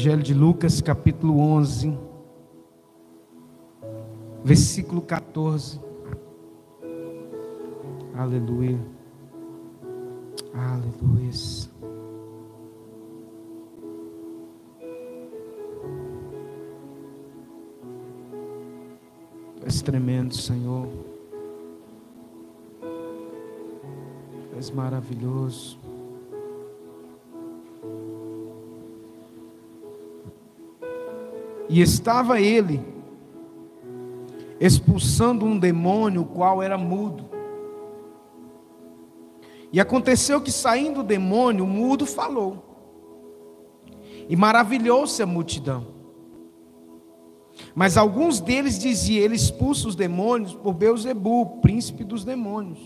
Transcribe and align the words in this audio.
Evangelho 0.00 0.22
de 0.22 0.32
Lucas, 0.32 0.80
capítulo 0.80 1.38
11, 1.38 1.94
versículo 4.42 5.02
14. 5.02 5.78
Aleluia. 8.14 8.80
Aleluia. 10.54 11.30
Tu 19.58 19.66
és 19.66 19.82
tremendo, 19.82 20.34
Senhor. 20.34 20.88
Tu 24.50 24.56
és 24.56 24.70
maravilhoso. 24.70 25.89
E 31.72 31.80
estava 31.80 32.40
ele 32.40 32.82
expulsando 34.58 35.46
um 35.46 35.56
demônio, 35.56 36.22
o 36.22 36.26
qual 36.26 36.60
era 36.60 36.76
mudo. 36.76 37.30
E 39.72 39.78
aconteceu 39.78 40.40
que 40.40 40.50
saindo 40.50 40.98
o 40.98 41.04
demônio, 41.04 41.64
o 41.64 41.68
mudo 41.68 42.04
falou. 42.04 42.64
E 44.28 44.34
maravilhou-se 44.34 45.22
a 45.22 45.26
multidão. 45.26 45.86
Mas 47.72 47.96
alguns 47.96 48.40
deles 48.40 48.76
diziam: 48.76 49.24
Ele 49.24 49.36
expulsa 49.36 49.86
os 49.86 49.94
demônios 49.94 50.52
por 50.54 50.74
Beuzebu, 50.74 51.60
príncipe 51.62 52.02
dos 52.02 52.24
demônios. 52.24 52.80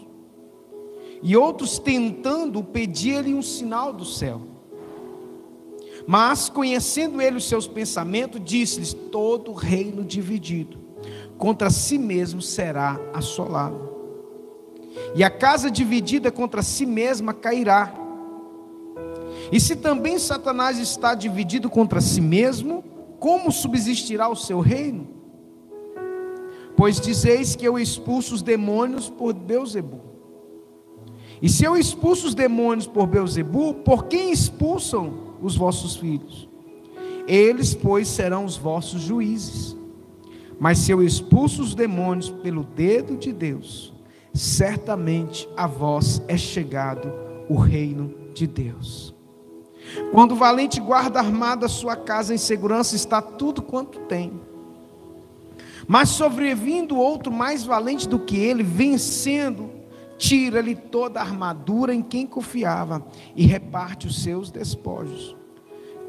E 1.23 1.35
outros, 1.35 1.79
tentando, 1.79 2.63
pediam-lhe 2.63 3.33
um 3.33 3.41
sinal 3.41 3.95
do 3.95 4.05
céu. 4.05 4.43
Mas, 6.07 6.49
conhecendo 6.49 7.21
ele 7.21 7.37
os 7.37 7.49
seus 7.49 7.67
pensamentos, 7.67 8.41
disse-lhes: 8.43 8.93
Todo 8.93 9.53
reino 9.53 10.05
dividido 10.05 10.79
contra 11.39 11.71
si 11.71 11.99
mesmo 11.99 12.41
será 12.41 13.01
assolado, 13.13 13.91
e 15.15 15.25
a 15.25 15.31
casa 15.31 15.71
dividida 15.71 16.31
contra 16.31 16.63
si 16.63 16.87
mesma 16.87 17.33
cairá. 17.33 17.93
E 19.51 19.61
se 19.61 19.77
também 19.77 20.19
Satanás 20.19 20.79
está 20.79 21.15
dividido 21.15 21.69
contra 21.69 22.01
si 22.01 22.21
mesmo, 22.21 22.85
como 23.19 23.51
subsistirá 23.51 24.29
o 24.29 24.37
seu 24.37 24.61
reino? 24.61 25.09
Pois 26.77 27.01
dizeis 27.01 27.55
que 27.55 27.67
eu 27.67 27.79
expulso 27.79 28.35
os 28.35 28.43
demônios 28.43 29.09
por 29.09 29.33
Beuzebu. 29.33 30.01
E 31.41 31.49
se 31.49 31.65
eu 31.65 31.77
expulso 31.77 32.27
os 32.29 32.35
demônios 32.35 32.87
por 32.87 33.07
Beuzebu, 33.07 33.75
por 33.75 34.07
quem 34.07 34.31
expulsam 34.31 35.24
os 35.45 35.57
vossos 35.57 35.97
filhos. 35.97 36.49
Eles, 37.29 37.75
pois, 37.75 38.09
serão 38.09 38.45
os 38.45 38.57
vossos 38.57 39.03
juízes. 39.03 39.77
Mas 40.59 40.79
se 40.79 40.91
eu 40.91 41.03
expulso 41.03 41.63
os 41.63 41.75
demônios 41.75 42.31
pelo 42.31 42.65
dedo 42.65 43.17
de 43.17 43.33
Deus, 43.33 43.93
certamente 44.33 45.49
a 45.57 45.67
vós 45.67 46.23
é 46.29 46.37
chegado 46.37 47.13
o 47.49 47.57
reino 47.57 48.15
de 48.33 48.47
Deus. 48.47 49.15
Quando 50.13 50.33
o 50.33 50.37
valente 50.37 50.81
guarda 50.81 51.19
armado 51.19 51.67
a 51.67 51.69
sua 51.69 51.95
casa 51.95 52.35
em 52.35 52.39
segurança, 52.39 52.97
está 52.97 53.21
tudo 53.21 53.61
quanto 53.61 54.01
tem. 54.01 54.41
Mas 55.87 56.09
sobrevindo 56.09 56.97
outro 56.97 57.31
mais 57.31 57.65
valente 57.65 58.09
do 58.09 58.19
que 58.19 58.39
ele, 58.39 58.63
vencendo, 58.63 59.71
tira-lhe 60.25 60.75
toda 60.75 61.21
a 61.21 61.23
armadura 61.23 61.95
em 61.95 62.01
quem 62.01 62.27
confiava 62.27 63.07
e 63.37 63.45
reparte 63.45 64.07
os 64.07 64.23
seus 64.23 64.51
despojos. 64.51 65.37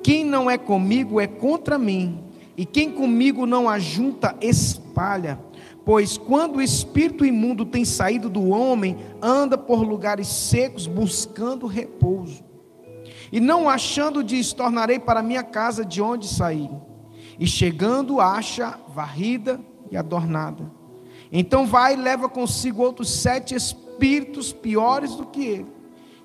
Quem 0.02 0.24
não 0.24 0.50
é 0.50 0.58
comigo 0.58 1.20
é 1.20 1.28
contra 1.28 1.78
mim, 1.78 2.24
e 2.56 2.66
quem 2.66 2.90
comigo 2.90 3.46
não 3.46 3.68
ajunta, 3.68 4.34
espalha. 4.40 5.38
Pois 5.84 6.18
quando 6.18 6.58
o 6.58 6.62
espírito 6.62 7.26
imundo 7.26 7.66
tem 7.66 7.84
saído 7.84 8.30
do 8.30 8.48
homem, 8.48 8.96
anda 9.22 9.58
por 9.58 9.84
lugares 9.84 10.30
secos 10.30 10.88
buscando 10.88 11.68
repouso. 11.68 12.42
E 13.34 13.42
não 13.42 13.68
achando, 13.68 14.24
diz: 14.24 14.54
Tornarei 14.54 14.98
para 14.98 15.22
minha 15.22 15.44
casa 15.44 15.84
de 15.84 16.02
onde 16.02 16.26
saí. 16.30 16.70
E 17.38 17.46
chegando, 17.46 18.22
acha 18.22 18.80
varrida 18.96 19.60
e 19.92 19.98
adornada. 19.98 20.72
Então 21.30 21.66
vai 21.66 21.96
e 21.96 21.98
leva 21.98 22.30
consigo 22.30 22.82
outros 22.82 23.10
sete 23.10 23.54
espíritos 23.54 23.85
espíritos 23.96 24.52
piores 24.52 25.16
do 25.16 25.26
que 25.26 25.46
ele. 25.46 25.68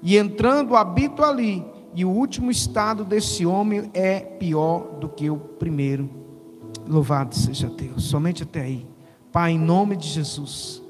E 0.03 0.17
entrando, 0.17 0.77
habito 0.77 1.23
ali. 1.23 1.65
E 1.95 2.05
o 2.05 2.11
último 2.11 2.51
estado 2.51 3.05
desse 3.05 3.45
homem 3.45 3.91
é 3.95 4.21
pior 4.21 4.99
do 5.01 5.09
que 5.09 5.31
o 5.31 5.37
primeiro. 5.37 6.09
Louvado 6.87 7.35
seja 7.35 7.69
Deus. 7.69 8.05
Somente 8.05 8.43
até 8.43 8.63
aí. 8.63 8.87
Pai, 9.33 9.53
em 9.53 9.59
nome 9.59 9.97
de 9.97 10.09
Jesus, 10.09 10.83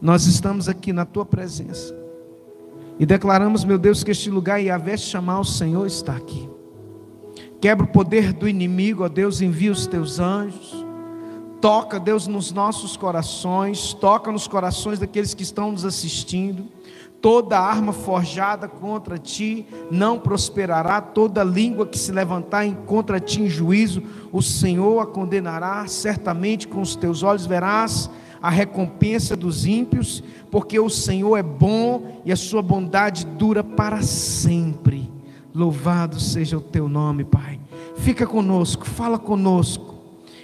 nós 0.00 0.26
estamos 0.26 0.68
aqui 0.68 0.92
na 0.92 1.04
tua 1.04 1.24
presença. 1.24 1.94
E 2.98 3.06
declaramos, 3.06 3.64
meu 3.64 3.78
Deus, 3.78 4.04
que 4.04 4.10
este 4.10 4.28
lugar, 4.28 4.62
e 4.62 4.70
a 4.70 4.76
vez 4.76 5.00
chamar 5.00 5.40
o 5.40 5.44
Senhor, 5.44 5.86
está 5.86 6.14
aqui. 6.14 6.48
Quebra 7.60 7.86
o 7.86 7.88
poder 7.88 8.32
do 8.32 8.46
inimigo, 8.46 9.04
ó 9.04 9.08
Deus, 9.08 9.40
envia 9.40 9.72
os 9.72 9.86
teus 9.86 10.18
anjos 10.18 10.89
Toca, 11.60 12.00
Deus, 12.00 12.26
nos 12.26 12.52
nossos 12.52 12.96
corações, 12.96 13.92
toca 13.92 14.32
nos 14.32 14.48
corações 14.48 14.98
daqueles 14.98 15.34
que 15.34 15.42
estão 15.42 15.72
nos 15.72 15.84
assistindo. 15.84 16.64
Toda 17.20 17.60
arma 17.60 17.92
forjada 17.92 18.66
contra 18.66 19.18
ti 19.18 19.66
não 19.90 20.18
prosperará, 20.18 21.02
toda 21.02 21.44
língua 21.44 21.86
que 21.86 21.98
se 21.98 22.10
levantar 22.12 22.66
contra 22.86 23.20
ti 23.20 23.42
em 23.42 23.48
juízo, 23.48 24.02
o 24.32 24.40
Senhor 24.40 25.00
a 25.00 25.06
condenará, 25.06 25.86
certamente 25.86 26.66
com 26.66 26.80
os 26.80 26.96
teus 26.96 27.22
olhos 27.22 27.44
verás 27.44 28.08
a 28.40 28.48
recompensa 28.48 29.36
dos 29.36 29.66
ímpios, 29.66 30.24
porque 30.50 30.80
o 30.80 30.88
Senhor 30.88 31.36
é 31.36 31.42
bom 31.42 32.22
e 32.24 32.32
a 32.32 32.36
sua 32.36 32.62
bondade 32.62 33.26
dura 33.26 33.62
para 33.62 34.00
sempre. 34.00 35.12
Louvado 35.54 36.18
seja 36.18 36.56
o 36.56 36.62
teu 36.62 36.88
nome, 36.88 37.22
Pai. 37.22 37.60
Fica 37.96 38.26
conosco, 38.26 38.86
fala 38.86 39.18
conosco 39.18 39.99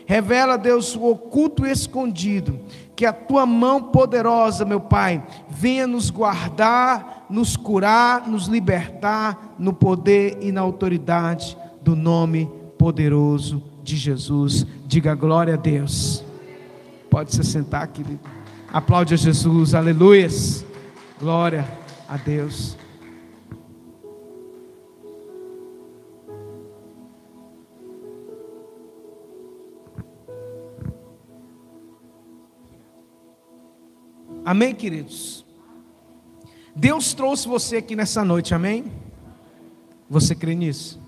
Revela, 0.07 0.57
Deus, 0.57 0.95
o 0.95 1.05
oculto 1.11 1.67
e 1.67 1.71
escondido. 1.71 2.61
Que 2.95 3.05
a 3.05 3.13
tua 3.13 3.45
mão 3.45 3.83
poderosa, 3.83 4.65
meu 4.65 4.81
Pai, 4.81 5.23
venha 5.51 5.87
nos 5.87 6.09
guardar, 6.09 7.27
nos 7.29 7.57
curar, 7.57 8.27
nos 8.27 8.47
libertar 8.47 9.55
no 9.59 9.73
poder 9.73 10.39
e 10.41 10.51
na 10.51 10.63
autoridade 10.63 11.57
do 11.83 11.95
nome 11.95 12.51
poderoso 12.79 13.63
de 13.83 13.97
Jesus. 13.97 14.67
Diga 14.87 15.15
glória 15.15 15.55
a 15.55 15.59
Deus. 15.59 16.25
Pode 17.11 17.35
se 17.35 17.45
sentar, 17.45 17.87
querido. 17.89 18.21
Aplaude 18.73 19.15
a 19.15 19.17
Jesus. 19.17 19.75
Aleluias. 19.75 20.65
Glória 21.21 21.67
a 22.09 22.17
Deus. 22.17 22.77
Amém, 34.47 34.77
queridos? 34.77 35.45
Deus 36.73 37.13
trouxe 37.13 37.49
você 37.49 37.79
aqui 37.79 37.97
nessa 37.97 38.25
noite, 38.25 38.55
amém? 38.55 38.85
Você 40.09 40.37
crê 40.37 40.55
nisso? 40.55 41.03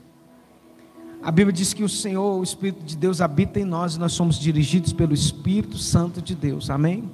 A 1.23 1.31
Bíblia 1.31 1.53
diz 1.53 1.73
que 1.73 1.85
o 1.85 1.89
Senhor, 1.89 2.41
o 2.41 2.43
Espírito 2.43 2.83
de 2.83 2.97
Deus, 2.97 3.21
habita 3.21 3.61
em 3.61 3.65
nós 3.65 3.95
e 3.95 4.01
nós 4.01 4.13
somos 4.13 4.41
dirigidos 4.41 4.93
pelo 4.93 5.15
Espírito 5.15 5.79
Santo 5.79 6.21
de 6.21 6.35
Deus, 6.35 6.69
amém? 6.69 7.09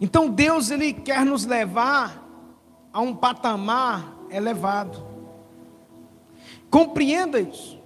Então 0.00 0.26
Deus, 0.30 0.70
Ele 0.70 0.94
quer 0.94 1.26
nos 1.26 1.44
levar 1.44 2.26
a 2.90 3.02
um 3.02 3.14
patamar 3.14 4.10
elevado. 4.30 5.04
Compreenda 6.70 7.38
isso. 7.38 7.78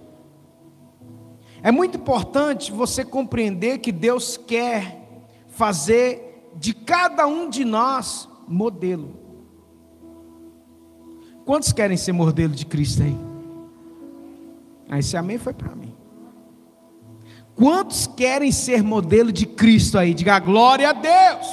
É 1.61 1.69
muito 1.69 1.97
importante 1.97 2.71
você 2.71 3.03
compreender 3.03 3.79
que 3.79 3.91
Deus 3.91 4.37
quer 4.37 5.05
fazer 5.49 6.28
de 6.59 6.73
cada 6.73 7.25
um 7.25 7.49
de 7.49 7.63
nós 7.63 8.27
modelo. 8.47 9.17
Quantos 11.45 11.71
querem 11.71 11.95
ser 11.95 12.11
modelo 12.11 12.53
de 12.53 12.65
Cristo 12.65 13.01
aí? 13.01 13.17
Ah, 14.89 14.99
esse 14.99 15.15
amém 15.15 15.37
foi 15.37 15.53
para 15.53 15.73
mim. 15.73 15.95
Quantos 17.55 18.07
querem 18.07 18.51
ser 18.51 18.83
modelo 18.83 19.31
de 19.31 19.45
Cristo 19.45 19.97
aí? 19.97 20.13
Diga 20.13 20.37
glória 20.39 20.89
a 20.89 20.93
Deus. 20.93 21.47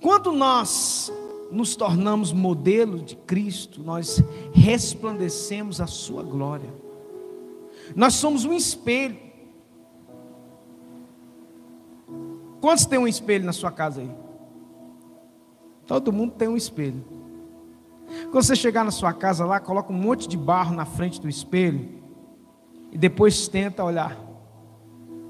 Quando 0.00 0.30
nós 0.32 1.12
nos 1.50 1.74
tornamos 1.74 2.32
modelo 2.32 3.00
de 3.00 3.16
Cristo, 3.16 3.82
nós 3.82 4.22
resplandecemos 4.52 5.80
a 5.80 5.86
sua 5.86 6.22
glória. 6.22 6.72
Nós 7.94 8.14
somos 8.14 8.44
um 8.44 8.52
espelho. 8.52 9.25
Quantos 12.60 12.86
tem 12.86 12.98
um 12.98 13.06
espelho 13.06 13.44
na 13.44 13.52
sua 13.52 13.70
casa 13.70 14.00
aí? 14.00 14.10
Todo 15.86 16.12
mundo 16.12 16.32
tem 16.32 16.48
um 16.48 16.56
espelho. 16.56 17.04
Quando 18.30 18.44
você 18.44 18.56
chegar 18.56 18.84
na 18.84 18.90
sua 18.90 19.12
casa 19.12 19.44
lá, 19.44 19.60
coloca 19.60 19.92
um 19.92 19.96
monte 19.96 20.28
de 20.28 20.36
barro 20.36 20.74
na 20.74 20.84
frente 20.84 21.20
do 21.20 21.28
espelho 21.28 21.88
e 22.90 22.98
depois 22.98 23.48
tenta 23.48 23.84
olhar. 23.84 24.16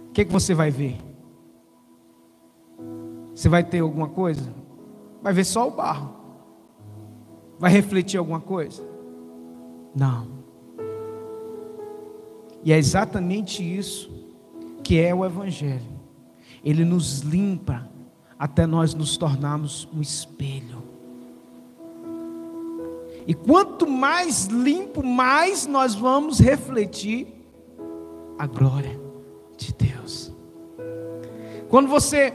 O 0.08 0.12
que, 0.12 0.25
que 0.25 0.32
você 0.32 0.55
vai 0.55 0.70
ver? 0.70 0.96
Você 3.34 3.49
vai 3.49 3.62
ter 3.62 3.81
alguma 3.81 4.08
coisa? 4.08 4.50
Vai 5.23 5.32
ver 5.32 5.44
só 5.44 5.69
o 5.69 5.70
barro. 5.70 6.14
Vai 7.58 7.70
refletir 7.70 8.19
alguma 8.19 8.40
coisa? 8.40 8.82
Não. 9.94 10.26
E 12.62 12.73
é 12.73 12.78
exatamente 12.78 13.62
isso 13.62 14.11
que 14.82 15.00
é 15.00 15.14
o 15.14 15.25
Evangelho. 15.25 15.96
Ele 16.67 16.85
nos 16.85 17.21
limpa 17.21 17.89
até 18.37 18.67
nós 18.67 18.93
nos 18.93 19.17
tornarmos 19.17 19.89
um 19.95 20.01
espelho. 20.01 20.83
E 23.25 23.33
quanto 23.33 23.87
mais 23.87 24.47
limpo, 24.47 25.01
mais 25.01 25.65
nós 25.65 25.95
vamos 25.95 26.41
refletir 26.41 27.29
a 28.37 28.49
glória 28.49 29.01
de 29.57 29.73
Deus. 29.73 30.33
Quando 31.69 31.87
você 31.87 32.35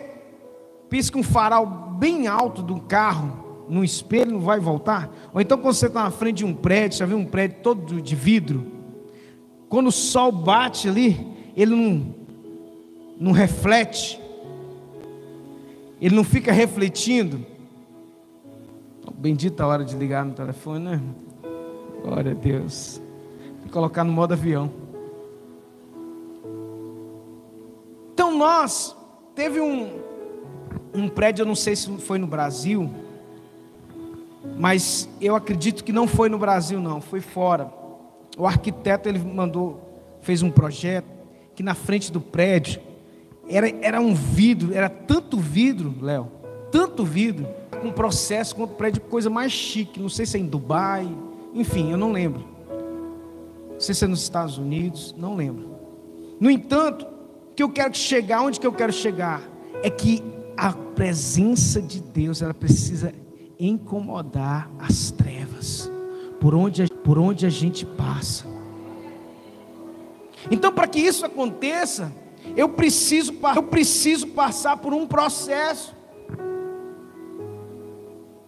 pisca 0.90 1.18
um 1.18 1.24
farol 1.24 1.66
bem 1.66 2.26
alto 2.28 2.64
do 2.64 2.80
carro, 2.80 3.66
no 3.68 3.84
espelho, 3.84 4.32
não 4.32 4.40
vai 4.40 4.62
voltar? 4.62 5.14
Ou 5.34 5.42
então 5.42 5.58
quando 5.58 5.74
você 5.74 5.88
está 5.88 6.04
na 6.04 6.12
frente 6.12 6.38
de 6.38 6.46
um 6.46 6.54
prédio, 6.54 7.00
já 7.00 7.06
viu 7.06 7.18
um 7.18 7.26
prédio 7.26 7.58
todo 7.62 8.02
de 8.02 8.16
vidro? 8.16 8.72
Quando 9.68 9.88
o 9.88 9.92
sol 9.92 10.32
bate 10.32 10.88
ali, 10.88 11.28
ele 11.54 11.76
não, 11.76 12.16
não 13.20 13.32
reflete, 13.34 14.21
ele 16.02 16.16
não 16.16 16.24
fica 16.24 16.52
refletindo. 16.52 17.46
Bendita 19.14 19.64
a 19.64 19.68
hora 19.68 19.86
de 19.86 19.96
ligar 19.96 20.26
no 20.26 20.34
telefone, 20.34 20.84
né? 20.84 21.02
Glória 22.02 22.32
a 22.32 22.34
Deus. 22.36 23.00
E 23.64 23.70
colocar 23.70 24.04
no 24.04 24.12
modo 24.12 24.34
avião. 24.34 24.72
Então 28.14 28.36
nós 28.36 28.96
teve 29.36 29.62
um, 29.62 30.00
um 30.92 31.08
prédio, 31.08 31.44
eu 31.44 31.46
não 31.46 31.56
sei 31.56 31.76
se 31.76 31.96
foi 32.00 32.18
no 32.18 32.26
Brasil, 32.26 32.90
mas 34.58 35.08
eu 35.22 35.36
acredito 35.36 35.84
que 35.84 35.92
não 35.92 36.08
foi 36.08 36.30
no 36.30 36.40
Brasil 36.40 36.80
não, 36.80 37.00
foi 37.00 37.22
fora. 37.22 37.72
O 38.38 38.48
arquiteto 38.48 39.08
ele 39.08 39.20
mandou, 39.20 40.02
fez 40.22 40.42
um 40.42 40.50
projeto 40.50 41.06
que 41.54 41.62
na 41.62 41.76
frente 41.76 42.12
do 42.12 42.20
prédio 42.20 42.82
era, 43.52 43.70
era 43.82 44.02
um 44.02 44.14
vidro, 44.14 44.74
era 44.74 44.90
tanto 44.90 45.38
vidro, 45.38 45.94
Léo, 46.02 46.32
tanto 46.72 47.04
vidro, 47.04 47.48
um 47.84 47.92
processo 47.92 48.56
com 48.56 48.64
o 48.64 48.68
prédio, 48.68 49.02
coisa 49.02 49.30
mais 49.30 49.52
chique. 49.52 50.00
Não 50.00 50.10
sei 50.10 50.26
se 50.26 50.38
é 50.38 50.40
em 50.40 50.46
Dubai, 50.46 51.08
enfim, 51.54 51.92
eu 51.92 51.98
não 51.98 52.12
lembro. 52.12 52.46
Não 53.74 53.80
sei 53.80 53.96
se 53.96 54.06
é 54.06 54.08
nos 54.08 54.22
Estados 54.22 54.58
Unidos, 54.58 55.14
não 55.18 55.36
lembro. 55.36 55.70
No 56.40 56.50
entanto, 56.50 57.06
que 57.56 57.64
eu 57.64 57.70
quero 57.70 57.96
chegar, 57.96 58.42
onde 58.42 58.60
que 58.60 58.68
eu 58.68 58.74
quero 58.74 58.94
chegar, 58.94 59.42
é 59.84 59.90
que 59.90 60.24
a 60.56 60.72
presença 60.74 61.82
de 61.82 62.02
Deus, 62.02 62.42
ela 62.42 62.54
precisa 62.54 63.14
incomodar 63.60 64.70
as 64.80 65.12
trevas, 65.12 65.92
por 66.40 66.56
onde, 66.56 66.88
por 67.04 67.20
onde 67.20 67.46
a 67.46 67.50
gente 67.50 67.86
passa. 67.86 68.46
Então, 70.50 70.72
para 70.72 70.88
que 70.88 71.00
isso 71.00 71.26
aconteça, 71.26 72.12
eu 72.56 72.70
preciso, 72.70 73.34
eu 73.56 73.64
preciso 73.64 74.28
passar 74.28 74.78
por 74.78 74.94
um 74.94 75.08
processo 75.08 75.96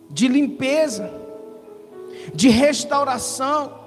de 0.10 0.28
limpeza, 0.28 1.12
de 2.34 2.50
restauração. 2.50 3.80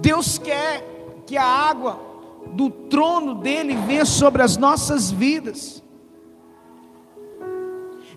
Deus 0.00 0.38
quer 0.38 0.84
que 1.26 1.36
a 1.36 1.44
água 1.44 2.00
do 2.48 2.68
trono 2.68 3.36
dele 3.36 3.76
venha 3.76 4.04
sobre 4.04 4.42
as 4.42 4.56
nossas 4.56 5.10
vidas. 5.10 5.82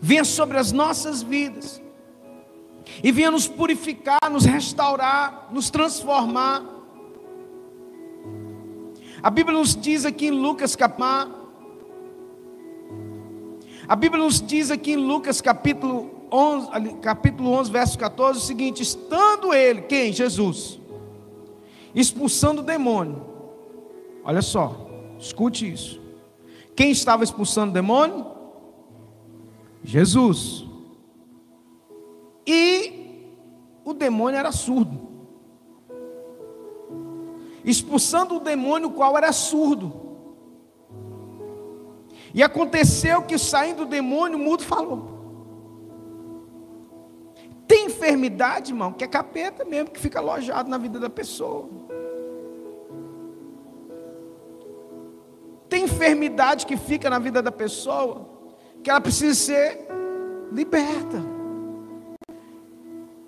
Venha 0.01 0.25
sobre 0.25 0.57
as 0.57 0.72
nossas 0.72 1.22
vidas. 1.22 1.81
E 3.04 3.12
venha 3.12 3.31
nos 3.31 3.48
purificar, 3.48 4.30
nos 4.31 4.45
restaurar, 4.45 5.50
nos 5.51 5.69
transformar. 5.69 6.75
A 9.25 9.31
Bíblia 9.31 9.57
nos 9.57 9.75
diz 9.75 10.06
aqui 10.06 10.27
em 10.27 10.30
Lucas 10.30 10.75
capítulo 10.75 11.44
a 13.88 13.95
Bíblia 13.95 14.24
nos 14.24 14.39
diz 14.39 14.69
aqui 14.69 14.92
em 14.92 14.98
Lucas 14.98 15.42
capítulo 15.42 16.27
11, 16.31 16.94
capítulo 17.01 17.50
11, 17.54 17.72
verso 17.72 17.98
14, 17.98 18.38
o 18.38 18.42
seguinte: 18.44 18.83
estando 18.83 19.51
ele, 19.51 19.81
quem? 19.81 20.13
Jesus, 20.13 20.80
expulsando 21.95 22.62
o 22.62 22.63
demônio. 22.63 23.25
Olha 24.24 24.44
só, 24.44 24.88
escute 25.18 25.72
isso. 25.72 26.00
Quem 26.75 26.92
estava 26.92 27.24
expulsando 27.24 27.72
o 27.72 27.74
demônio? 27.74 28.27
Jesus. 29.83 30.68
E 32.45 33.31
o 33.83 33.92
demônio 33.92 34.38
era 34.38 34.51
surdo. 34.51 35.15
Expulsando 37.66 38.36
o 38.36 38.40
demônio, 38.40 38.92
qual 38.92 39.18
era 39.18 39.32
surdo. 39.34 39.92
E 42.34 42.44
aconteceu 42.44 43.24
que 43.24 43.38
saindo 43.38 43.86
do 43.86 43.90
demônio, 43.90 44.38
o 44.38 44.42
mudo 44.42 44.64
falou. 44.64 45.16
Tem 47.68 47.88
enfermidade, 47.88 48.72
irmão, 48.72 48.94
que 48.94 49.04
é 49.04 49.08
capeta 49.08 49.66
mesmo, 49.66 49.90
que 49.90 50.00
fica 50.00 50.20
alojado 50.20 50.70
na 50.70 50.78
vida 50.78 51.00
da 51.00 51.10
pessoa. 51.10 51.68
Tem 55.68 55.86
enfermidade 55.86 56.66
que 56.66 56.78
fica 56.78 57.10
na 57.10 57.18
vida 57.18 57.42
da 57.42 57.52
pessoa, 57.52 58.30
que 58.84 58.90
ela 58.90 59.02
precisa 59.02 59.34
ser 59.34 59.88
liberta. 60.52 61.24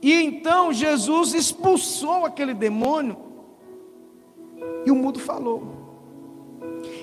E 0.02 0.14
então 0.14 0.72
Jesus 0.72 1.34
expulsou 1.34 2.26
aquele 2.26 2.54
demônio, 2.54 3.18
e 4.88 4.92
o 4.92 4.96
mudo 4.96 5.20
falou. 5.20 5.64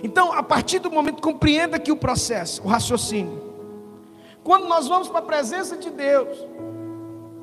Então, 0.02 0.32
a 0.32 0.42
partir 0.42 0.78
do 0.78 0.90
momento, 0.90 1.20
compreenda 1.20 1.76
aqui 1.76 1.92
o 1.92 1.96
processo, 1.96 2.62
o 2.62 2.66
raciocínio. 2.66 3.42
Quando 4.42 4.66
nós 4.66 4.88
vamos 4.88 5.08
para 5.08 5.18
a 5.18 5.22
presença 5.22 5.76
de 5.76 5.90
Deus, 5.90 6.38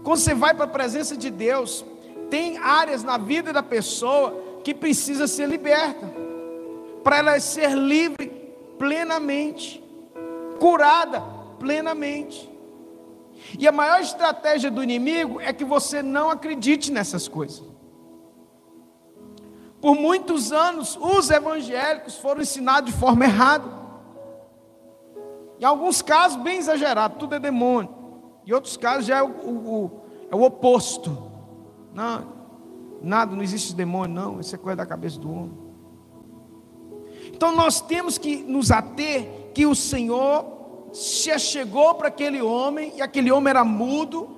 quando 0.04 0.18
você 0.18 0.34
vai 0.34 0.56
para 0.56 0.66
a 0.66 0.68
presença 0.68 1.16
de 1.16 1.30
Deus, 1.30 1.86
tem 2.32 2.58
áreas 2.58 3.04
na 3.04 3.20
vida 3.20 3.54
da 3.54 3.62
pessoa 3.62 4.36
que 4.64 4.74
precisa 4.74 5.28
ser 5.28 5.48
liberta, 5.48 6.12
para 7.04 7.18
ela 7.18 7.40
ser 7.40 7.76
livre 7.76 8.28
plenamente, 8.80 9.84
curada 10.60 11.22
plenamente. 11.60 12.50
E 13.60 13.68
a 13.68 13.72
maior 13.72 14.00
estratégia 14.00 14.72
do 14.72 14.84
inimigo 14.84 15.40
é 15.40 15.54
que 15.54 15.64
você 15.64 16.02
não 16.02 16.32
acredite 16.32 16.92
nessas 16.92 17.28
coisas. 17.28 17.71
Por 19.82 19.96
muitos 19.96 20.52
anos, 20.52 20.96
os 20.96 21.32
evangélicos 21.32 22.16
foram 22.18 22.42
ensinados 22.42 22.94
de 22.94 22.98
forma 22.98 23.26
errada. 23.26 23.68
Em 25.60 25.66
alguns 25.66 26.04
casos, 26.04 26.42
bem 26.42 26.60
exagerado, 26.60 27.18
tudo 27.18 27.34
é 27.34 27.40
demônio. 27.40 27.90
Em 28.46 28.54
outros 28.54 28.78
casos, 28.78 29.08
já 29.08 29.18
é 29.18 29.24
o, 29.24 29.28
o, 29.28 29.92
é 30.30 30.36
o 30.36 30.44
oposto. 30.44 31.32
Não, 31.94 32.28
nada, 33.02 33.36
não 33.36 33.42
existe 33.42 33.74
demônio, 33.74 34.16
não. 34.16 34.40
Isso 34.40 34.54
é 34.54 34.58
coisa 34.58 34.78
da 34.78 34.86
cabeça 34.86 35.20
do 35.20 35.32
homem. 35.32 35.58
Então, 37.34 37.56
nós 37.56 37.82
temos 37.82 38.20
que 38.20 38.38
nos 38.44 38.70
ater 38.70 39.52
que 39.54 39.66
o 39.66 39.74
Senhor 39.74 40.46
se 40.94 41.38
chegou 41.40 41.96
para 41.96 42.10
aquele 42.10 42.42
homem, 42.42 42.94
e 42.98 43.02
aquele 43.02 43.32
homem 43.32 43.50
era 43.50 43.64
mudo, 43.64 44.38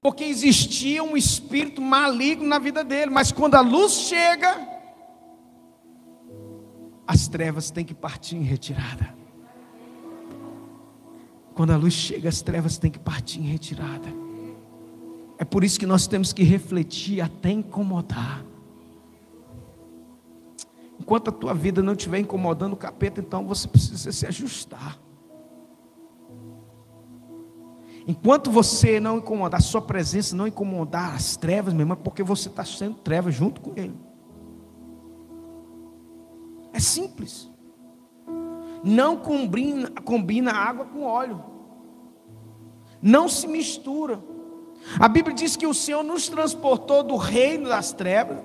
porque 0.00 0.22
existia 0.22 1.02
um 1.02 1.16
espírito 1.16 1.82
maligno 1.82 2.46
na 2.46 2.60
vida 2.60 2.84
dele. 2.84 3.10
Mas 3.10 3.32
quando 3.32 3.56
a 3.56 3.60
luz 3.60 3.92
chega, 3.92 4.73
as 7.06 7.28
trevas 7.28 7.70
têm 7.70 7.84
que 7.84 7.94
partir 7.94 8.36
em 8.36 8.42
retirada. 8.42 9.14
Quando 11.54 11.70
a 11.70 11.76
luz 11.76 11.92
chega, 11.92 12.28
as 12.28 12.42
trevas 12.42 12.78
têm 12.78 12.90
que 12.90 12.98
partir 12.98 13.40
em 13.40 13.44
retirada. 13.44 14.08
É 15.38 15.44
por 15.44 15.62
isso 15.62 15.78
que 15.78 15.86
nós 15.86 16.06
temos 16.06 16.32
que 16.32 16.42
refletir 16.42 17.20
até 17.20 17.50
incomodar. 17.50 18.44
Enquanto 20.98 21.28
a 21.28 21.32
tua 21.32 21.54
vida 21.54 21.82
não 21.82 21.92
estiver 21.92 22.18
incomodando 22.18 22.72
o 22.72 22.76
capeta, 22.76 23.20
então 23.20 23.46
você 23.46 23.68
precisa 23.68 24.10
se 24.10 24.26
ajustar. 24.26 24.98
Enquanto 28.06 28.50
você 28.50 29.00
não 29.00 29.18
incomodar, 29.18 29.60
a 29.60 29.62
sua 29.62 29.80
presença 29.80 30.36
não 30.36 30.46
incomodar 30.46 31.14
as 31.14 31.36
trevas, 31.36 31.72
meu 31.72 31.82
irmão, 31.82 31.96
é 31.98 32.02
porque 32.02 32.22
você 32.22 32.48
está 32.48 32.64
sendo 32.64 32.96
treva 32.96 33.30
junto 33.30 33.60
com 33.60 33.72
ele. 33.76 33.94
É 36.74 36.80
simples. 36.80 37.48
Não 38.82 39.16
combina, 39.16 39.88
combina 40.04 40.52
água 40.52 40.84
com 40.84 41.04
óleo. 41.04 41.42
Não 43.00 43.28
se 43.28 43.46
mistura. 43.46 44.22
A 44.98 45.08
Bíblia 45.08 45.34
diz 45.34 45.56
que 45.56 45.66
o 45.66 45.72
Senhor 45.72 46.02
nos 46.02 46.28
transportou 46.28 47.02
do 47.02 47.16
reino 47.16 47.68
das 47.68 47.92
trevas, 47.92 48.38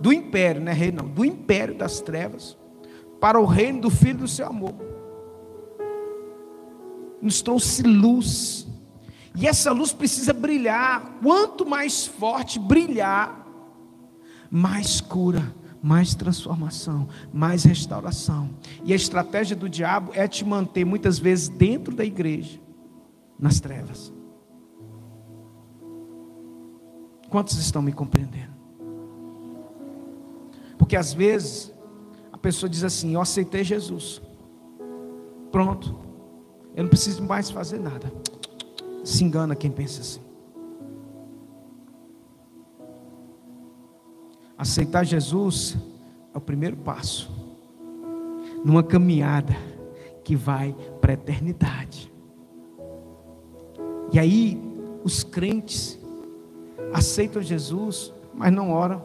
do 0.00 0.12
império, 0.12 0.62
não 0.62 0.70
é 0.70 0.74
reino 0.74 1.02
não, 1.02 1.10
do 1.10 1.24
império 1.24 1.74
das 1.74 2.00
trevas, 2.00 2.56
para 3.20 3.40
o 3.40 3.44
reino 3.44 3.82
do 3.82 3.90
Filho 3.90 4.20
do 4.20 4.28
seu 4.28 4.46
amor. 4.46 4.74
Nos 7.20 7.42
trouxe 7.42 7.82
luz. 7.82 8.68
E 9.34 9.46
essa 9.46 9.72
luz 9.72 9.92
precisa 9.92 10.32
brilhar. 10.32 11.18
Quanto 11.22 11.66
mais 11.66 12.06
forte 12.06 12.58
brilhar, 12.58 13.46
mais 14.50 15.00
cura, 15.00 15.54
mais 15.86 16.16
transformação, 16.16 17.08
mais 17.32 17.62
restauração. 17.62 18.50
E 18.82 18.92
a 18.92 18.96
estratégia 18.96 19.54
do 19.54 19.68
diabo 19.68 20.10
é 20.14 20.26
te 20.26 20.44
manter 20.44 20.84
muitas 20.84 21.16
vezes 21.16 21.48
dentro 21.48 21.94
da 21.94 22.04
igreja, 22.04 22.58
nas 23.38 23.60
trevas. 23.60 24.12
Quantos 27.30 27.56
estão 27.58 27.80
me 27.80 27.92
compreendendo? 27.92 28.50
Porque 30.76 30.96
às 30.96 31.12
vezes 31.14 31.72
a 32.32 32.36
pessoa 32.36 32.68
diz 32.68 32.82
assim: 32.82 33.14
Eu 33.14 33.20
aceitei 33.20 33.62
Jesus. 33.62 34.20
Pronto. 35.52 36.00
Eu 36.74 36.82
não 36.82 36.90
preciso 36.90 37.22
mais 37.22 37.48
fazer 37.48 37.78
nada. 37.78 38.12
Se 39.04 39.22
engana 39.22 39.54
quem 39.54 39.70
pensa 39.70 40.00
assim. 40.00 40.25
Aceitar 44.58 45.04
Jesus 45.04 45.76
é 46.34 46.38
o 46.38 46.40
primeiro 46.40 46.76
passo 46.76 47.30
numa 48.64 48.82
caminhada 48.82 49.56
que 50.24 50.34
vai 50.34 50.74
para 51.00 51.12
a 51.12 51.14
eternidade. 51.14 52.12
E 54.12 54.18
aí, 54.18 54.60
os 55.04 55.22
crentes 55.22 55.98
aceitam 56.92 57.42
Jesus, 57.42 58.12
mas 58.34 58.52
não 58.52 58.72
oram. 58.72 59.02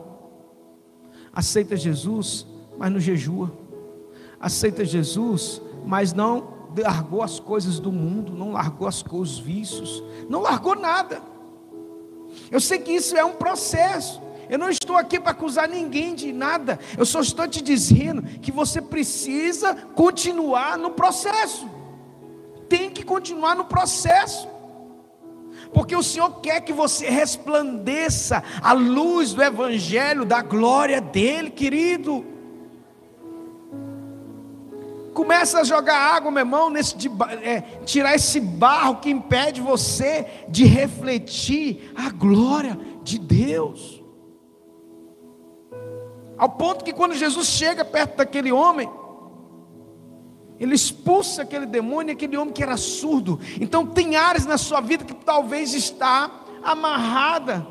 Aceita 1.34 1.76
Jesus, 1.76 2.46
mas 2.78 2.92
não 2.92 3.00
jejua. 3.00 3.52
Aceita 4.40 4.84
Jesus, 4.84 5.62
mas 5.86 6.14
não 6.14 6.62
largou 6.76 7.22
as 7.22 7.40
coisas 7.40 7.80
do 7.80 7.92
mundo, 7.92 8.32
não 8.32 8.54
largou 8.54 8.88
as 8.88 9.04
coisas, 9.04 9.36
os 9.36 9.40
vícios, 9.40 10.04
não 10.30 10.42
largou 10.42 10.76
nada. 10.76 11.22
Eu 12.50 12.60
sei 12.60 12.80
que 12.80 12.92
isso 12.92 13.16
é 13.16 13.24
um 13.24 13.34
processo. 13.34 14.22
Eu 14.52 14.60
não 14.60 14.70
estou 14.70 14.98
aqui 14.98 15.18
para 15.18 15.32
acusar 15.32 15.68
ninguém 15.68 16.14
de 16.14 16.34
nada. 16.34 16.78
Eu 16.98 17.06
só 17.06 17.22
estou 17.22 17.48
te 17.48 17.62
dizendo 17.62 18.22
que 18.22 18.52
você 18.52 18.82
precisa 18.82 19.74
continuar 19.74 20.78
no 20.78 20.92
processo. 20.92 21.70
Tem 22.68 22.90
que 22.90 23.04
continuar 23.04 23.56
no 23.56 23.66
processo 23.66 24.50
porque 25.74 25.96
o 25.96 26.04
Senhor 26.04 26.42
quer 26.42 26.62
que 26.62 26.74
você 26.74 27.10
resplandeça 27.10 28.44
a 28.62 28.74
luz 28.74 29.34
do 29.34 29.42
Evangelho, 29.42 30.26
da 30.26 30.42
glória 30.42 31.00
dEle, 31.00 31.50
querido. 31.50 32.26
Começa 35.14 35.62
a 35.62 35.64
jogar 35.64 35.98
água, 35.98 36.32
meu 36.32 36.42
irmão, 36.42 36.70
nesse, 36.70 36.96
é, 37.42 37.62
tirar 37.86 38.16
esse 38.16 38.40
barro 38.40 38.98
que 38.98 39.10
impede 39.10 39.62
você 39.62 40.26
de 40.50 40.66
refletir 40.66 41.92
a 41.96 42.10
glória 42.10 42.78
de 43.02 43.18
Deus. 43.18 44.01
Ao 46.42 46.50
ponto 46.50 46.84
que 46.84 46.92
quando 46.92 47.14
Jesus 47.14 47.46
chega 47.46 47.86
perto 47.86 48.18
daquele 48.18 48.52
homem, 48.52 48.90
ele 50.60 50.74
expulsa 50.74 51.44
aquele 51.44 51.68
demônio, 51.68 52.14
aquele 52.14 52.36
homem 52.36 52.52
que 52.52 52.64
era 52.64 52.76
surdo. 52.78 53.40
Então 53.60 53.86
tem 53.86 54.16
áreas 54.16 54.48
na 54.48 54.58
sua 54.58 54.82
vida 54.82 55.06
que 55.06 55.14
talvez 55.14 55.76
está 55.76 56.32
amarrada, 56.64 57.68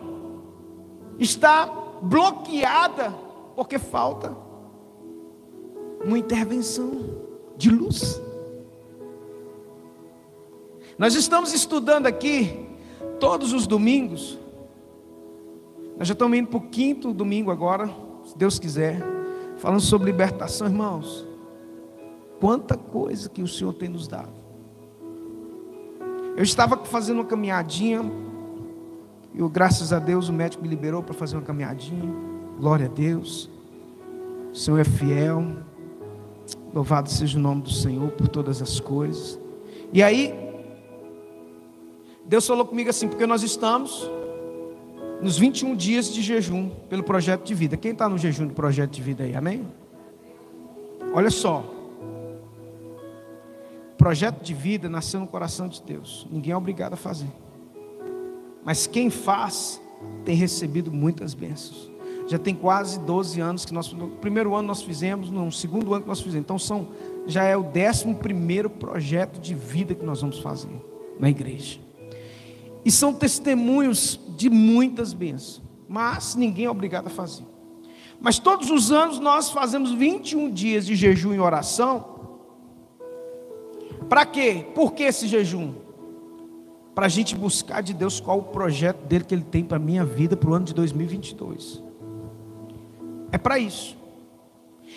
está 1.18 1.66
bloqueada, 2.00 3.10
porque 3.56 3.76
falta 3.76 4.36
uma 6.04 6.16
intervenção 6.16 6.92
de 7.56 7.70
luz. 7.70 8.22
Nós 10.96 11.16
estamos 11.16 11.52
estudando 11.52 12.06
aqui 12.06 12.68
todos 13.18 13.52
os 13.52 13.66
domingos. 13.66 14.38
Nós 15.98 16.06
já 16.06 16.12
estamos 16.12 16.38
indo 16.38 16.46
para 16.46 16.58
o 16.58 16.68
quinto 16.68 17.12
domingo 17.12 17.50
agora, 17.50 18.08
se 18.30 18.38
Deus 18.38 18.60
quiser, 18.60 19.02
falando 19.56 19.80
sobre 19.80 20.06
libertação, 20.06 20.68
irmãos. 20.68 21.26
Quanta 22.38 22.76
coisa 22.76 23.28
que 23.28 23.42
o 23.42 23.48
Senhor 23.48 23.74
tem 23.74 23.88
nos 23.88 24.06
dado. 24.06 24.30
Eu 26.36 26.44
estava 26.44 26.76
fazendo 26.84 27.16
uma 27.16 27.24
caminhadinha, 27.24 28.02
e 29.34 29.48
graças 29.48 29.92
a 29.92 29.98
Deus 29.98 30.28
o 30.28 30.32
médico 30.32 30.62
me 30.62 30.68
liberou 30.68 31.02
para 31.02 31.12
fazer 31.12 31.36
uma 31.36 31.42
caminhadinha. 31.42 32.08
Glória 32.56 32.86
a 32.86 32.88
Deus. 32.88 33.50
O 34.52 34.56
Senhor 34.56 34.78
é 34.78 34.84
fiel. 34.84 35.44
Louvado 36.72 37.10
seja 37.10 37.36
o 37.36 37.42
nome 37.42 37.62
do 37.62 37.70
Senhor 37.72 38.12
por 38.12 38.28
todas 38.28 38.62
as 38.62 38.78
coisas. 38.78 39.40
E 39.92 40.04
aí, 40.04 40.32
Deus 42.24 42.46
falou 42.46 42.64
comigo 42.64 42.90
assim, 42.90 43.08
porque 43.08 43.26
nós 43.26 43.42
estamos 43.42 44.08
nos 45.22 45.38
21 45.38 45.76
dias 45.76 46.12
de 46.12 46.22
jejum 46.22 46.70
pelo 46.88 47.02
projeto 47.02 47.44
de 47.44 47.54
vida. 47.54 47.76
Quem 47.76 47.92
está 47.92 48.08
no 48.08 48.18
jejum 48.18 48.46
do 48.46 48.54
projeto 48.54 48.90
de 48.90 49.02
vida 49.02 49.24
aí? 49.24 49.34
Amém? 49.34 49.66
Olha 51.12 51.30
só 51.30 51.80
projeto 54.00 54.42
de 54.42 54.54
vida 54.54 54.88
nasceu 54.88 55.20
no 55.20 55.26
coração 55.26 55.68
de 55.68 55.82
Deus. 55.82 56.26
Ninguém 56.32 56.54
é 56.54 56.56
obrigado 56.56 56.94
a 56.94 56.96
fazer. 56.96 57.28
Mas 58.64 58.86
quem 58.86 59.10
faz 59.10 59.78
tem 60.24 60.34
recebido 60.34 60.90
muitas 60.90 61.34
bênçãos. 61.34 61.90
Já 62.26 62.38
tem 62.38 62.54
quase 62.54 62.98
12 63.00 63.42
anos 63.42 63.66
que 63.66 63.74
nós. 63.74 63.92
No 63.92 64.08
primeiro 64.08 64.54
ano 64.54 64.68
nós 64.68 64.80
fizemos, 64.80 65.30
no 65.30 65.52
segundo 65.52 65.92
ano 65.92 66.02
que 66.02 66.08
nós 66.08 66.20
fizemos. 66.22 66.42
Então 66.42 66.58
são, 66.58 66.88
já 67.26 67.44
é 67.44 67.54
o 67.54 67.62
décimo 67.62 68.14
primeiro 68.14 68.70
projeto 68.70 69.38
de 69.38 69.54
vida 69.54 69.94
que 69.94 70.04
nós 70.04 70.22
vamos 70.22 70.38
fazer 70.38 70.70
na 71.18 71.28
igreja. 71.28 71.78
E 72.84 72.90
são 72.90 73.12
testemunhos 73.12 74.18
de 74.36 74.48
muitas 74.48 75.12
bênçãos. 75.12 75.62
Mas 75.88 76.34
ninguém 76.34 76.66
é 76.66 76.70
obrigado 76.70 77.08
a 77.08 77.10
fazer. 77.10 77.44
Mas 78.20 78.38
todos 78.38 78.70
os 78.70 78.92
anos 78.92 79.18
nós 79.18 79.50
fazemos 79.50 79.92
21 79.92 80.50
dias 80.50 80.86
de 80.86 80.94
jejum 80.94 81.34
e 81.34 81.40
oração 81.40 82.20
para 84.10 84.26
quê? 84.26 84.66
Por 84.74 84.92
que 84.92 85.04
esse 85.04 85.28
jejum? 85.28 85.72
Para 86.96 87.06
a 87.06 87.08
gente 87.08 87.36
buscar 87.36 87.80
de 87.80 87.94
Deus 87.94 88.18
qual 88.18 88.38
o 88.38 88.42
projeto 88.42 89.04
dele 89.04 89.22
que 89.22 89.32
ele 89.32 89.44
tem 89.44 89.64
para 89.64 89.76
a 89.76 89.80
minha 89.80 90.04
vida 90.04 90.36
para 90.36 90.50
o 90.50 90.54
ano 90.54 90.64
de 90.64 90.74
2022. 90.74 91.80
É 93.30 93.38
para 93.38 93.56
isso. 93.60 93.96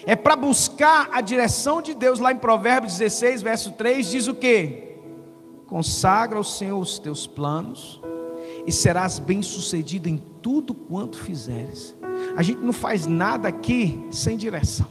É 0.07 0.15
para 0.15 0.35
buscar 0.35 1.09
a 1.11 1.21
direção 1.21 1.79
de 1.79 1.93
Deus 1.93 2.19
lá 2.19 2.31
em 2.31 2.37
Provérbios 2.37 2.97
16, 2.97 3.43
verso 3.43 3.71
3, 3.73 4.09
diz 4.09 4.27
o 4.27 4.33
que? 4.33 4.92
Consagra 5.74 6.38
ao 6.38 6.44
Senhor 6.44 6.77
os 6.77 7.00
teus 7.00 7.25
planos 7.25 8.00
e 8.63 8.72
serás 8.72 9.18
bem-sucedido 9.18 10.08
em 10.08 10.20
tudo 10.39 10.72
quanto 10.72 11.18
fizeres. 11.18 11.96
A 12.38 12.44
gente 12.44 12.60
não 12.60 12.72
faz 12.72 13.08
nada 13.08 13.48
aqui 13.48 14.08
sem 14.12 14.38
direção. 14.38 14.86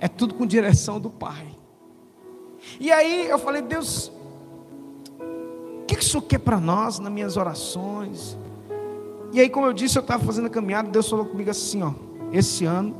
É 0.00 0.08
tudo 0.08 0.34
com 0.34 0.44
direção 0.44 0.98
do 0.98 1.08
Pai. 1.08 1.46
E 2.80 2.90
aí 2.90 3.28
eu 3.28 3.38
falei, 3.38 3.62
Deus, 3.62 4.10
o 5.20 5.84
que 5.86 5.94
isso 5.94 6.20
quer 6.20 6.40
para 6.40 6.58
nós 6.58 6.98
nas 6.98 7.12
minhas 7.12 7.36
orações? 7.36 8.36
E 9.32 9.38
aí, 9.38 9.48
como 9.48 9.68
eu 9.68 9.72
disse, 9.72 9.98
eu 9.98 10.02
estava 10.02 10.24
fazendo 10.24 10.46
a 10.46 10.50
caminhada, 10.50 10.90
Deus 10.90 11.08
falou 11.08 11.26
comigo 11.26 11.48
assim: 11.48 11.80
ó, 11.80 11.92
esse 12.32 12.64
ano 12.64 12.96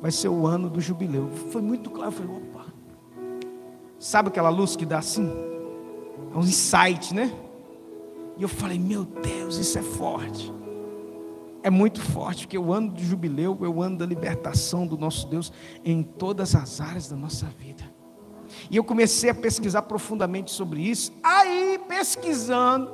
vai 0.00 0.12
ser 0.12 0.28
o 0.28 0.46
ano 0.46 0.70
do 0.70 0.80
jubileu. 0.80 1.28
Foi 1.50 1.60
muito 1.60 1.90
claro, 1.90 2.12
eu 2.12 2.12
falei, 2.12 2.36
opa, 2.36 2.55
sabe 3.98 4.28
aquela 4.28 4.48
luz 4.48 4.76
que 4.76 4.86
dá 4.86 4.98
assim? 4.98 5.30
É 6.32 6.36
um 6.36 6.40
insight, 6.40 7.14
né? 7.14 7.32
E 8.36 8.42
eu 8.42 8.48
falei, 8.48 8.78
meu 8.78 9.04
Deus, 9.04 9.56
isso 9.56 9.78
é 9.78 9.82
forte. 9.82 10.52
É 11.62 11.70
muito 11.70 12.00
forte, 12.00 12.46
porque 12.46 12.58
o 12.58 12.72
ano 12.72 12.92
do 12.92 13.02
jubileu 13.02 13.58
é 13.62 13.68
o 13.68 13.82
ano 13.82 13.98
da 13.98 14.06
libertação 14.06 14.86
do 14.86 14.96
nosso 14.96 15.26
Deus 15.26 15.52
em 15.84 16.02
todas 16.02 16.54
as 16.54 16.80
áreas 16.80 17.08
da 17.08 17.16
nossa 17.16 17.46
vida. 17.46 17.82
E 18.70 18.76
eu 18.76 18.84
comecei 18.84 19.30
a 19.30 19.34
pesquisar 19.34 19.82
profundamente 19.82 20.50
sobre 20.50 20.80
isso. 20.80 21.12
Aí, 21.22 21.80
pesquisando, 21.88 22.90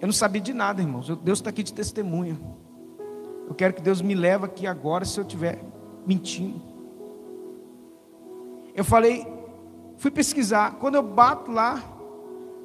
eu 0.00 0.06
não 0.06 0.12
sabia 0.12 0.40
de 0.40 0.52
nada, 0.52 0.82
irmãos. 0.82 1.06
Deus 1.18 1.38
está 1.38 1.50
aqui 1.50 1.62
de 1.62 1.72
testemunha. 1.72 2.38
Eu 3.46 3.54
quero 3.54 3.74
que 3.74 3.82
Deus 3.82 4.02
me 4.02 4.14
leve 4.14 4.46
aqui 4.46 4.66
agora 4.66 5.04
se 5.04 5.20
eu 5.20 5.22
estiver 5.22 5.62
mentindo. 6.06 6.73
Eu 8.74 8.84
falei, 8.84 9.26
fui 9.96 10.10
pesquisar. 10.10 10.72
Quando 10.80 10.96
eu 10.96 11.02
bato 11.02 11.52
lá, 11.52 11.82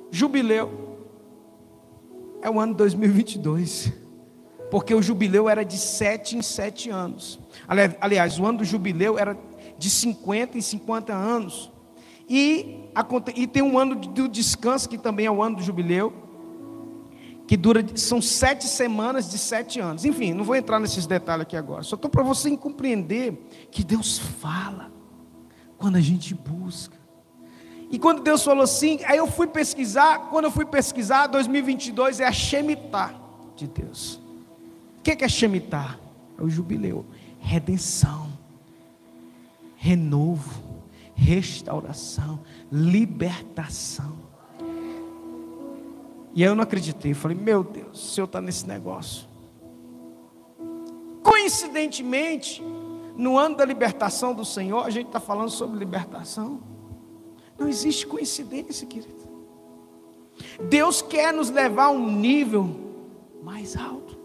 jubileu, 0.10 0.98
é 2.42 2.50
o 2.50 2.60
ano 2.60 2.74
2022. 2.74 3.94
Porque 4.72 4.94
o 4.94 5.02
jubileu 5.02 5.48
era 5.48 5.64
de 5.64 5.78
sete 5.78 6.36
em 6.38 6.42
sete 6.42 6.90
anos. 6.90 7.40
Aliás, 8.02 8.40
o 8.40 8.46
ano 8.46 8.60
do 8.60 8.66
jubileu 8.66 9.18
era 9.18 9.38
de 9.78 9.90
50 9.90 10.58
em 10.58 10.62
50 10.62 11.14
anos. 11.14 11.72
E, 12.28 12.90
e 13.36 13.48
tem 13.48 13.64
um 13.64 13.78
ano 13.78 13.96
do 13.96 14.28
descanso, 14.28 14.88
que 14.88 14.98
também 14.98 15.26
é 15.26 15.32
o 15.32 15.42
ano 15.42 15.58
do 15.58 15.64
jubileu, 15.64 16.14
que 17.48 17.58
dura, 17.58 17.84
são 17.96 18.22
sete 18.22 18.68
semanas 18.68 19.30
de 19.32 19.40
sete 19.40 19.80
anos. 19.80 20.06
Enfim, 20.06 20.34
não 20.34 20.44
vou 20.44 20.56
entrar 20.56 20.80
nesses 20.80 21.08
detalhes 21.08 21.42
aqui 21.42 21.58
agora. 21.58 21.82
Só 21.82 21.96
estou 21.96 22.10
para 22.10 22.22
você 22.22 22.56
compreender 22.56 23.48
que 23.72 23.84
Deus 23.84 24.20
fala 24.20 24.99
quando 25.80 25.96
a 25.96 26.02
gente 26.02 26.36
busca. 26.36 27.00
E 27.90 27.98
quando 27.98 28.22
Deus 28.22 28.44
falou 28.44 28.64
assim, 28.64 29.00
aí 29.06 29.18
eu 29.18 29.26
fui 29.26 29.48
pesquisar. 29.48 30.30
Quando 30.30 30.46
eu 30.46 30.52
fui 30.52 30.66
pesquisar, 30.66 31.28
2022 31.28 32.20
é 32.20 32.28
a 32.28 32.32
Shemitah 32.32 33.16
de 33.56 33.68
Deus. 33.68 34.22
O 35.00 35.02
que 35.02 35.24
é 35.24 35.28
Shemitah? 35.28 35.98
É 36.38 36.44
o 36.44 36.50
jubileu, 36.50 37.06
redenção, 37.40 38.32
renovo, 39.76 40.84
restauração, 41.16 42.40
libertação. 42.72 44.18
E 46.34 46.44
eu 46.44 46.56
não 46.56 46.64
acreditei, 46.64 47.14
falei, 47.14 47.36
meu 47.36 47.64
Deus, 47.64 48.10
o 48.10 48.14
Senhor 48.14 48.26
está 48.26 48.40
nesse 48.40 48.68
negócio. 48.68 49.28
Coincidentemente, 51.24 52.64
no 53.20 53.38
ano 53.38 53.58
da 53.58 53.66
libertação 53.66 54.34
do 54.34 54.46
Senhor, 54.46 54.86
a 54.86 54.90
gente 54.90 55.08
está 55.08 55.20
falando 55.20 55.50
sobre 55.50 55.78
libertação. 55.78 56.62
Não 57.58 57.68
existe 57.68 58.08
coincidência, 58.08 58.88
querido. 58.88 59.28
Deus 60.70 61.02
quer 61.02 61.34
nos 61.34 61.50
levar 61.50 61.88
a 61.88 61.90
um 61.90 62.10
nível 62.10 62.74
mais 63.44 63.76
alto. 63.76 64.18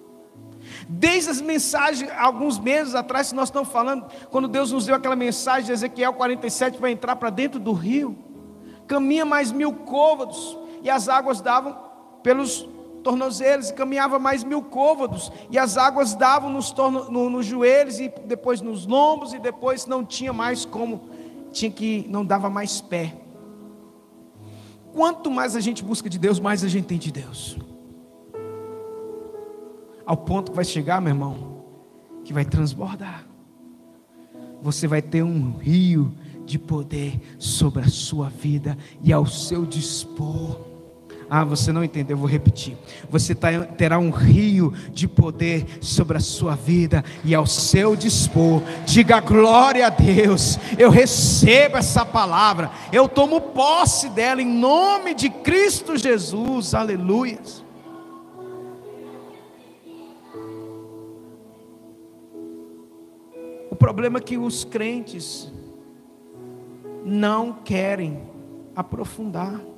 Desde 0.89 1.29
as 1.29 1.41
mensagens, 1.41 2.09
alguns 2.17 2.57
meses 2.57 2.95
atrás, 2.95 3.33
nós 3.33 3.49
estamos 3.49 3.69
falando, 3.69 4.07
quando 4.31 4.47
Deus 4.47 4.71
nos 4.71 4.87
deu 4.87 4.95
aquela 4.95 5.17
mensagem 5.17 5.65
de 5.65 5.73
Ezequiel 5.73 6.13
47 6.13 6.79
para 6.79 6.89
entrar 6.89 7.17
para 7.17 7.31
dentro 7.31 7.59
do 7.59 7.73
rio, 7.73 8.17
caminha 8.87 9.25
mais 9.25 9.51
mil 9.51 9.73
côvados, 9.73 10.57
e 10.83 10.89
as 10.89 11.09
águas 11.09 11.41
davam 11.41 11.77
pelos 12.23 12.69
tornozelos, 13.05 13.71
e 13.71 13.75
caminhava 13.75 14.19
mais 14.19 14.43
mil 14.43 14.63
côvados, 14.63 15.31
e 15.49 15.57
as 15.57 15.77
águas 15.77 16.15
davam 16.15 16.51
nos, 16.51 16.73
torno, 16.73 17.09
no, 17.09 17.31
nos 17.31 17.47
joelhos, 17.47 18.01
e 18.01 18.13
depois 18.25 18.61
nos 18.61 18.85
lombos, 18.87 19.33
e 19.33 19.39
depois 19.39 19.87
não 19.87 20.05
tinha 20.05 20.33
mais 20.33 20.65
como, 20.65 21.09
tinha 21.53 21.71
que, 21.71 22.05
não 22.09 22.25
dava 22.25 22.51
mais 22.51 22.81
pé. 22.81 23.15
Quanto 24.93 25.31
mais 25.31 25.55
a 25.55 25.61
gente 25.61 25.85
busca 25.85 26.11
de 26.11 26.19
Deus, 26.19 26.41
mais 26.41 26.65
a 26.65 26.69
gente 26.69 26.87
tem 26.87 26.99
de 26.99 27.13
Deus 27.13 27.57
ao 30.07 30.17
ponto 30.17 30.51
que 30.51 30.57
vai 30.57 30.65
chegar, 30.65 31.01
meu 31.01 31.11
irmão, 31.11 31.65
que 32.25 32.33
vai 32.33 32.45
transbordar. 32.45 33.27
Você 34.63 34.87
vai 34.87 35.03
ter 35.03 35.23
um 35.23 35.57
rio 35.57 36.13
de 36.45 36.59
poder 36.59 37.21
sobre 37.39 37.83
a 37.83 37.89
sua 37.89 38.29
vida 38.29 38.77
e 39.03 39.13
ao 39.13 39.27
seu 39.27 39.65
dispor. 39.65 40.61
Ah, 41.37 41.43
você 41.43 41.73
não 41.73 41.83
entendeu, 41.83 42.15
eu 42.15 42.21
vou 42.21 42.29
repetir. 42.29 42.77
Você 43.11 43.35
tá, 43.35 43.49
terá 43.65 43.99
um 43.99 44.11
rio 44.11 44.73
de 44.93 45.09
poder 45.09 45.67
sobre 45.81 46.17
a 46.17 46.21
sua 46.21 46.55
vida 46.55 47.05
e 47.25 47.35
ao 47.35 47.45
seu 47.45 47.97
dispor. 47.97 48.63
Diga 48.87 49.19
glória 49.19 49.89
a 49.89 49.91
Deus. 49.91 50.57
Eu 50.79 50.91
recebo 50.91 51.77
essa 51.77 52.07
palavra. 52.07 52.71
Eu 52.93 53.09
tomo 53.09 53.41
posse 53.41 54.09
dela 54.11 54.41
em 54.41 54.47
nome 54.47 55.13
de 55.13 55.29
Cristo 55.29 55.97
Jesus. 55.97 56.73
Aleluias. 56.73 57.65
O 63.73 63.75
problema 63.75 64.19
é 64.19 64.23
que 64.23 64.39
os 64.39 64.63
crentes 64.63 65.53
não 67.05 67.55
querem 67.65 68.23
aprofundar. 68.77 69.74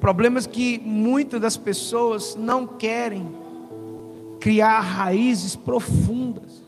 O 0.00 0.06
problema 0.08 0.38
é 0.38 0.42
que 0.42 0.80
muitas 0.80 1.38
das 1.38 1.56
pessoas 1.58 2.34
não 2.34 2.66
querem 2.66 3.30
criar 4.40 4.80
raízes 4.80 5.54
profundas. 5.54 6.64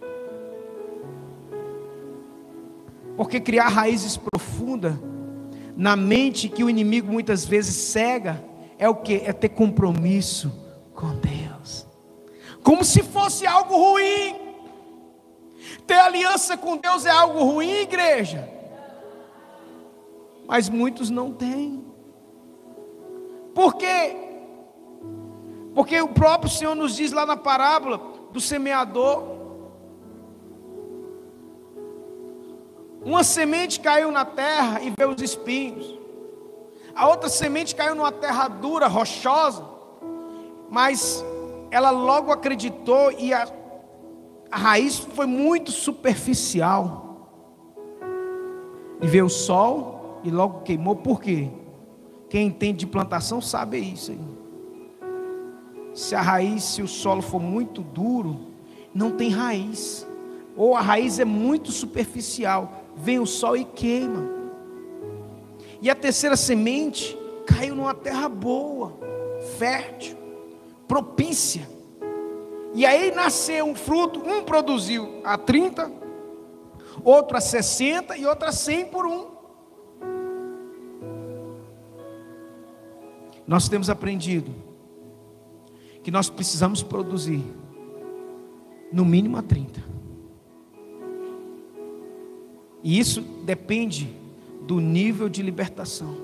Porque 3.16 3.40
criar 3.40 3.68
raízes 3.68 4.18
profundas 4.18 4.94
na 5.74 5.96
mente 5.96 6.48
que 6.48 6.62
o 6.62 6.68
inimigo 6.68 7.10
muitas 7.10 7.46
vezes 7.46 7.74
cega 7.74 8.44
é 8.78 8.88
o 8.88 8.94
que? 8.94 9.22
É 9.24 9.32
ter 9.32 9.48
compromisso 9.48 10.52
com 10.94 11.14
Deus 11.16 11.32
como 12.62 12.84
se 12.84 13.02
fosse 13.02 13.46
algo 13.46 13.76
ruim. 13.76 14.36
Ter 15.86 15.98
aliança 15.98 16.56
com 16.56 16.76
Deus 16.76 17.04
é 17.04 17.10
algo 17.10 17.44
ruim, 17.44 17.80
igreja. 17.80 18.48
Mas 20.46 20.68
muitos 20.68 21.10
não 21.10 21.32
têm. 21.32 21.81
Por 23.54 23.74
quê? 23.74 24.16
Porque 25.74 26.00
o 26.00 26.08
próprio 26.08 26.50
Senhor 26.50 26.74
nos 26.74 26.96
diz 26.96 27.12
lá 27.12 27.24
na 27.24 27.36
parábola 27.36 28.00
do 28.30 28.40
semeador. 28.40 29.22
Uma 33.04 33.24
semente 33.24 33.80
caiu 33.80 34.10
na 34.10 34.24
terra 34.24 34.80
e 34.82 34.92
veio 34.96 35.10
os 35.10 35.22
espinhos. 35.22 35.98
A 36.94 37.08
outra 37.08 37.28
semente 37.28 37.74
caiu 37.74 37.94
numa 37.94 38.12
terra 38.12 38.48
dura, 38.48 38.86
rochosa, 38.86 39.64
mas 40.70 41.24
ela 41.70 41.90
logo 41.90 42.30
acreditou 42.30 43.10
e 43.12 43.32
a, 43.32 43.48
a 44.50 44.56
raiz 44.56 44.98
foi 44.98 45.26
muito 45.26 45.72
superficial. 45.72 47.30
E 49.00 49.06
veio 49.06 49.24
o 49.24 49.30
sol 49.30 50.20
e 50.22 50.30
logo 50.30 50.60
queimou, 50.60 50.94
por 50.94 51.20
quê? 51.20 51.50
Quem 52.32 52.46
entende 52.46 52.78
de 52.78 52.86
plantação 52.86 53.42
sabe 53.42 53.78
isso 53.78 54.10
aí. 54.10 54.18
Se 55.92 56.14
a 56.14 56.22
raiz, 56.22 56.64
se 56.64 56.80
o 56.80 56.88
solo 56.88 57.20
for 57.20 57.38
muito 57.38 57.82
duro, 57.82 58.52
não 58.94 59.10
tem 59.10 59.28
raiz. 59.28 60.06
Ou 60.56 60.74
a 60.74 60.80
raiz 60.80 61.18
é 61.18 61.26
muito 61.26 61.70
superficial, 61.70 62.84
vem 62.96 63.18
o 63.18 63.26
sol 63.26 63.54
e 63.54 63.66
queima. 63.66 64.30
E 65.82 65.90
a 65.90 65.94
terceira 65.94 66.34
semente 66.34 67.14
caiu 67.44 67.74
numa 67.74 67.92
terra 67.92 68.30
boa, 68.30 68.98
fértil 69.58 70.16
propícia. 70.88 71.68
E 72.72 72.86
aí 72.86 73.14
nasceu 73.14 73.66
um 73.66 73.74
fruto, 73.74 74.20
um 74.26 74.42
produziu 74.42 75.20
a 75.22 75.36
30, 75.36 75.92
outro 77.04 77.36
a 77.36 77.42
60 77.42 78.16
e 78.16 78.24
outro 78.24 78.48
a 78.48 78.52
100 78.52 78.86
por 78.86 79.04
um. 79.04 79.31
Nós 83.52 83.68
temos 83.68 83.90
aprendido 83.90 84.50
que 86.02 86.10
nós 86.10 86.30
precisamos 86.30 86.82
produzir 86.82 87.44
no 88.90 89.04
mínimo 89.04 89.36
a 89.36 89.42
30. 89.42 89.84
E 92.82 92.98
isso 92.98 93.20
depende 93.44 94.10
do 94.66 94.80
nível 94.80 95.28
de 95.28 95.42
libertação, 95.42 96.16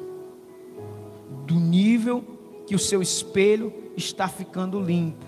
do 1.47 1.57
nível 1.57 2.25
que 2.67 2.75
o 2.75 2.79
seu 2.79 3.03
espelho 3.03 3.75
está 3.95 4.27
ficando 4.27 4.81
limpo 4.81 5.27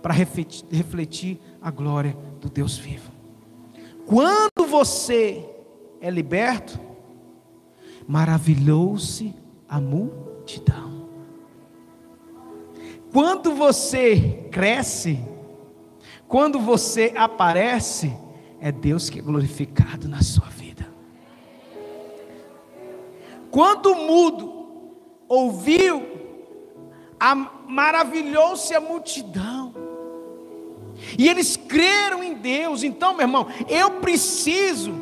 para 0.00 0.14
refletir 0.14 1.40
a 1.60 1.72
glória 1.72 2.16
do 2.40 2.48
Deus 2.48 2.78
vivo. 2.78 3.10
Quando 4.06 4.64
você 4.70 5.44
é 6.00 6.08
liberto, 6.08 6.78
maravilhou-se 8.06 9.34
a 9.68 9.80
multidão. 9.80 10.94
Quando 13.16 13.54
você 13.54 14.46
cresce, 14.52 15.18
quando 16.28 16.60
você 16.60 17.14
aparece, 17.16 18.14
é 18.60 18.70
Deus 18.70 19.08
que 19.08 19.20
é 19.20 19.22
glorificado 19.22 20.06
na 20.06 20.20
sua 20.20 20.48
vida. 20.50 20.86
Quando 23.50 23.90
o 23.90 24.06
mudo 24.06 24.92
ouviu 25.26 26.04
maravilhou-se 27.66 28.74
a 28.74 28.80
multidão. 28.82 29.74
E 31.18 31.26
eles 31.26 31.56
creram 31.56 32.22
em 32.22 32.34
Deus. 32.34 32.82
Então, 32.82 33.14
meu 33.14 33.22
irmão, 33.22 33.46
eu 33.66 33.92
preciso 33.92 34.92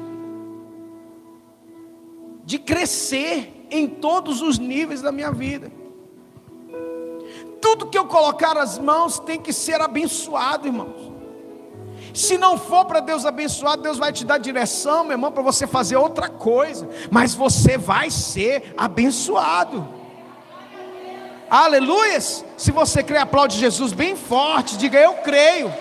de 2.45 2.61
crescer 2.61 3.67
em 3.69 3.89
todos 3.89 4.41
os 4.41 4.57
níveis 4.57 5.03
da 5.03 5.11
minha 5.11 5.33
vida. 5.33 5.83
Tudo 7.77 7.87
que 7.87 7.99
eu 7.99 8.07
colocar 8.07 8.57
as 8.57 8.79
mãos 8.79 9.19
tem 9.19 9.41
que 9.41 9.53
ser 9.53 9.81
abençoado, 9.81 10.69
irmãos. 10.69 11.13
Se 12.15 12.39
não 12.39 12.57
for 12.57 12.85
para 12.85 13.01
Deus 13.01 13.27
abençoar, 13.27 13.77
Deus 13.77 13.99
vai 13.99 14.13
te 14.13 14.25
dar 14.25 14.39
direção, 14.39 15.03
meu 15.03 15.15
irmão, 15.15 15.33
para 15.33 15.43
você 15.43 15.67
fazer 15.67 15.97
outra 15.97 16.29
coisa. 16.29 16.89
Mas 17.11 17.35
você 17.35 17.77
vai 17.77 18.13
ser 18.13 18.73
abençoado. 18.77 19.89
Aleluias! 21.51 22.45
Se 22.57 22.71
você 22.71 23.03
crê, 23.03 23.19
aplaude 23.19 23.59
Jesus 23.59 23.93
bem 23.93 24.15
forte. 24.15 24.77
Diga: 24.77 25.01
Eu 25.01 25.15
creio, 25.15 25.75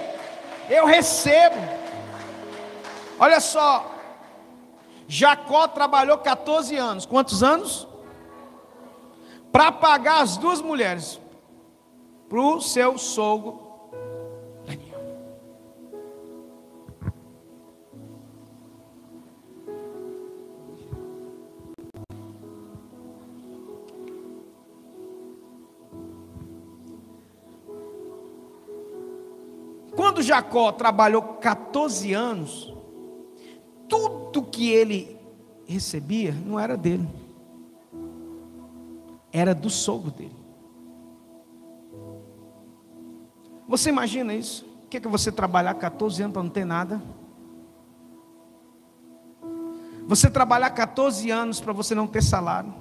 eu 0.72 0.88
recebo. 0.88 1.58
Olha 3.20 3.40
só, 3.40 3.94
Jacó 5.08 5.68
trabalhou 5.68 6.18
14 6.18 6.76
anos. 6.76 7.06
Quantos 7.06 7.44
anos? 7.44 7.88
Para 9.52 9.72
pagar 9.72 10.22
as 10.22 10.38
duas 10.38 10.60
mulheres 10.60 11.22
para 12.34 12.42
o 12.42 12.60
seu 12.60 12.98
sogro 12.98 13.60
Daniel. 14.66 15.00
Quando 29.96 30.24
Jacó 30.24 30.72
trabalhou 30.72 31.22
14 31.22 32.14
anos, 32.14 32.74
tudo 33.88 34.42
que 34.42 34.72
ele 34.72 35.20
recebia 35.68 36.32
não 36.32 36.60
era 36.60 36.76
dele, 36.76 37.08
era 39.32 39.54
do 39.54 39.70
sogro 39.70 40.10
dele. 40.10 40.43
Você 43.68 43.90
imagina 43.90 44.34
isso? 44.34 44.66
O 44.86 44.88
que 44.90 44.98
é, 44.98 45.00
que 45.00 45.08
você 45.08 45.32
trabalhar 45.32 45.74
14 45.76 46.22
anos 46.22 46.34
para 46.34 46.44
não 46.44 46.50
ter 46.50 46.66
nada? 46.66 47.02
Você 50.06 50.30
trabalhar 50.30 50.70
14 50.70 51.32
anos 51.32 51.62
para 51.62 51.74
você 51.74 51.96
não 51.96 52.06
ter 52.06 52.22
salário? 52.22 52.74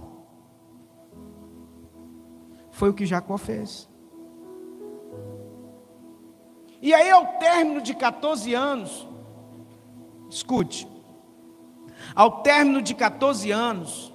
Foi 2.70 2.90
o 2.90 2.94
que 2.94 3.06
Jacó 3.06 3.38
fez. 3.38 3.88
E 6.80 6.92
aí, 6.92 7.08
ao 7.10 7.38
término 7.38 7.80
de 7.80 7.94
14 7.94 8.52
anos, 8.54 9.08
escute, 10.28 10.88
ao 12.12 12.42
término 12.42 12.82
de 12.82 12.92
14 12.92 13.52
anos, 13.52 14.12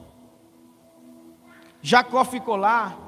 Jacó 1.82 2.26
ficou 2.26 2.58
lá 2.58 3.07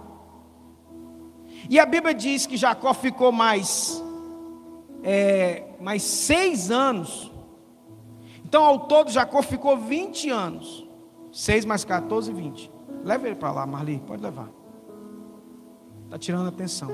e 1.70 1.80
a 1.80 1.86
Bíblia 1.86 2.16
diz 2.16 2.48
que 2.48 2.58
Jacó 2.58 2.94
ficou 2.96 3.32
mais, 3.32 4.04
é, 5.04 5.66
mais 5.80 6.02
seis 6.02 6.72
anos. 6.72 7.32
Então, 8.44 8.66
ao 8.66 8.80
todo, 8.88 9.12
Jacó 9.12 9.44
ficou 9.44 9.78
20 9.78 10.32
anos. 10.32 10.90
6 11.32 11.66
mais 11.66 11.86
14, 11.86 12.34
20. 12.34 12.72
Leva 13.04 13.28
ele 13.28 13.36
para 13.36 13.52
lá, 13.52 13.66
Marli, 13.66 14.02
pode 14.06 14.24
levar. 14.24 14.50
Está 16.06 16.18
tirando 16.18 16.48
atenção. 16.48 16.90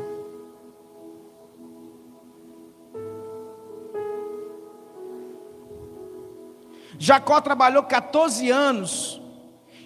Jacó 6.97 7.39
trabalhou 7.41 7.83
14 7.83 8.49
anos, 8.49 9.21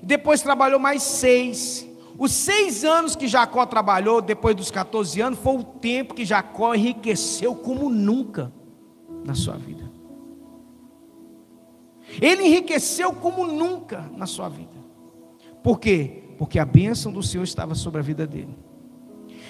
depois 0.02 0.42
trabalhou 0.42 0.80
mais 0.80 1.02
seis. 1.02 1.89
Os 2.20 2.34
seis 2.34 2.84
anos 2.84 3.16
que 3.16 3.30
Jacó 3.30 3.66
trabalhou, 3.66 4.22
depois 4.22 4.54
dos 4.54 4.70
14 4.70 5.22
anos, 5.22 5.40
foi 5.40 5.56
o 5.56 5.64
tempo 5.64 6.14
que 6.14 6.26
Jacó 6.26 6.76
enriqueceu 6.76 7.56
como 7.56 7.90
nunca 7.90 8.52
na 9.24 9.34
sua 9.34 9.56
vida. 9.56 9.90
Ele 12.22 12.44
enriqueceu 12.44 13.14
como 13.14 13.48
nunca 13.48 14.12
na 14.18 14.26
sua 14.26 14.50
vida. 14.50 14.78
Por 15.64 15.80
quê? 15.80 16.24
Porque 16.38 16.60
a 16.60 16.66
bênção 16.66 17.10
do 17.10 17.24
Senhor 17.24 17.46
estava 17.46 17.74
sobre 17.74 18.02
a 18.02 18.04
vida 18.04 18.28
dele. 18.28 18.58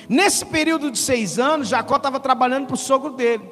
Nesse 0.07 0.45
período 0.45 0.91
de 0.91 0.99
seis 0.99 1.39
anos, 1.39 1.69
Jacó 1.69 1.95
estava 1.95 2.19
trabalhando 2.19 2.67
para 2.67 2.75
o 2.75 2.77
sogro 2.77 3.13
dele. 3.13 3.49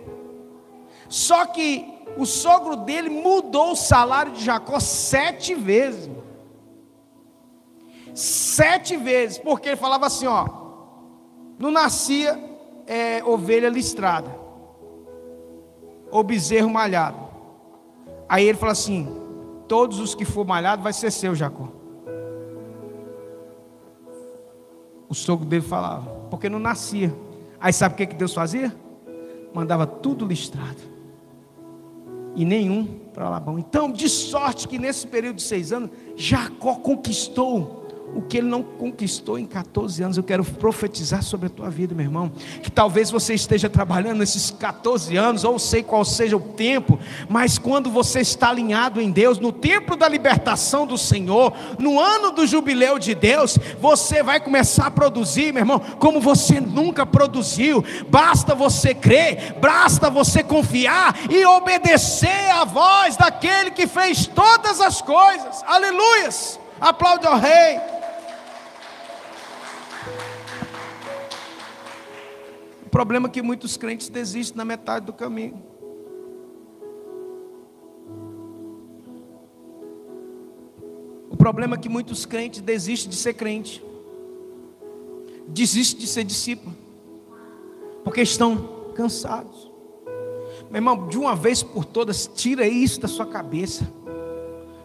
Só 1.10 1.44
que 1.48 1.86
o 2.18 2.26
sogro 2.26 2.76
dele 2.76 3.10
mudou 3.10 3.72
o 3.72 3.76
salário 3.76 4.34
de 4.34 4.46
Jacó 4.46 4.80
sete 4.80 5.56
vezes 5.56 6.08
sete 8.18 8.98
vezes, 8.98 9.38
porque 9.38 9.70
ele 9.70 9.76
falava 9.76 10.08
assim: 10.08 10.26
ó, 10.26 10.48
não 11.60 11.70
nascia 11.70 12.38
é, 12.88 13.24
ovelha 13.24 13.70
listrada, 13.70 14.36
ou 16.10 16.24
bezerro 16.24 16.70
malhado. 16.70 17.20
Aí 18.28 18.46
ele 18.48 18.58
fala 18.58 18.72
assim: 18.72 19.08
todos 19.68 20.00
os 20.00 20.16
que 20.16 20.26
for 20.26 20.46
malhado 20.46 20.82
vai 20.82 20.94
ser 20.94 21.12
seu, 21.12 21.36
Jacó. 21.36 21.70
O 25.08 25.14
sogro 25.14 25.46
dele 25.46 25.62
falava, 25.62 26.10
porque 26.30 26.50
não 26.50 26.60
nascia. 26.60 27.16
Aí 27.60 27.72
sabe 27.72 27.94
o 27.94 27.98
que, 27.98 28.08
que 28.08 28.16
Deus 28.16 28.34
fazia? 28.34 28.76
Mandava 29.54 29.86
tudo 29.86 30.26
listrado. 30.26 30.82
E 32.36 32.44
nenhum 32.44 32.86
para 33.14 33.30
Labão. 33.30 33.58
Então, 33.58 33.92
de 33.92 34.10
sorte 34.10 34.68
que 34.68 34.78
nesse 34.78 35.08
período 35.08 35.38
de 35.38 35.44
seis 35.44 35.72
anos, 35.72 35.90
Jacó 36.16 36.76
conquistou 36.76 37.87
o 38.16 38.22
que 38.22 38.38
ele 38.38 38.48
não 38.48 38.64
conquistou 38.64 39.38
em 39.38 39.46
14 39.46 40.02
anos. 40.04 40.18
Eu 40.18 40.24
quero 40.24 40.44
profetizar 40.44 41.22
sobre 41.22 41.48
a 41.48 41.50
tua 41.50 41.70
vida, 41.70 41.94
meu 41.94 42.06
irmão. 42.06 42.32
Que 42.62 42.72
talvez 42.72 43.12
você 43.12 43.34
esteja 43.34 43.70
trabalhando 43.70 44.20
nesses 44.20 44.52
14 44.52 45.16
anos, 45.16 45.44
ou 45.44 45.60
sei 45.60 45.84
qual 45.84 46.04
seja 46.04 46.36
o 46.36 46.40
tempo, 46.40 47.00
mas 47.30 47.58
quando 47.58 47.90
você 47.90 48.22
está 48.22 48.50
alinhado 48.50 49.02
em 49.02 49.12
Deus, 49.12 49.40
no 49.40 49.52
tempo 49.52 49.96
da 49.96 50.08
libertação 50.08 50.88
do 50.88 50.98
Senhor, 50.98 51.54
no 51.78 52.00
ano 52.00 52.32
do 52.32 52.48
jubileu 52.48 52.98
de 52.98 53.14
Deus, 53.14 53.58
você 53.80 54.24
vai 54.24 54.40
começar 54.40 54.88
a 54.88 54.92
produzir, 54.92 55.54
meu 55.54 55.62
irmão, 55.62 55.80
como 56.00 56.20
você 56.20 56.60
nunca 56.60 57.06
produziu. 57.06 57.84
Basta 58.10 58.56
você 58.56 58.94
crer, 58.94 59.58
basta 59.60 60.10
você 60.10 60.44
confiar 60.44 61.16
e 61.30 61.46
obedecer 61.46 62.50
à 62.52 62.64
voz 62.64 63.16
daquele 63.16 63.72
que 63.72 63.88
fez 63.88 64.26
todas 64.28 64.82
as 64.82 65.02
coisas. 65.02 65.64
Aleluias! 65.68 66.60
Aplaude 66.80 67.26
ao 67.26 67.38
Rei. 67.38 67.97
O 72.88 72.90
problema 72.90 73.28
é 73.28 73.32
que 73.32 73.42
muitos 73.42 73.76
crentes 73.76 74.08
desistem 74.08 74.56
na 74.58 74.64
metade 74.64 75.06
do 75.06 75.12
caminho. 75.12 75.62
O 81.30 81.36
problema 81.36 81.76
é 81.76 81.78
que 81.78 81.90
muitos 81.90 82.26
crentes 82.26 82.62
desistem 82.62 83.10
de 83.10 83.18
ser 83.18 83.34
crente, 83.34 83.84
desistem 85.50 86.00
de 86.00 86.08
ser 86.08 86.24
discípulo, 86.24 86.74
porque 88.06 88.22
estão 88.22 88.94
cansados. 88.96 89.70
Meu 90.70 90.78
irmão, 90.78 91.10
de 91.10 91.18
uma 91.18 91.36
vez 91.36 91.62
por 91.62 91.84
todas, 91.84 92.26
tira 92.26 92.66
isso 92.66 93.02
da 93.02 93.10
sua 93.10 93.26
cabeça. 93.26 93.86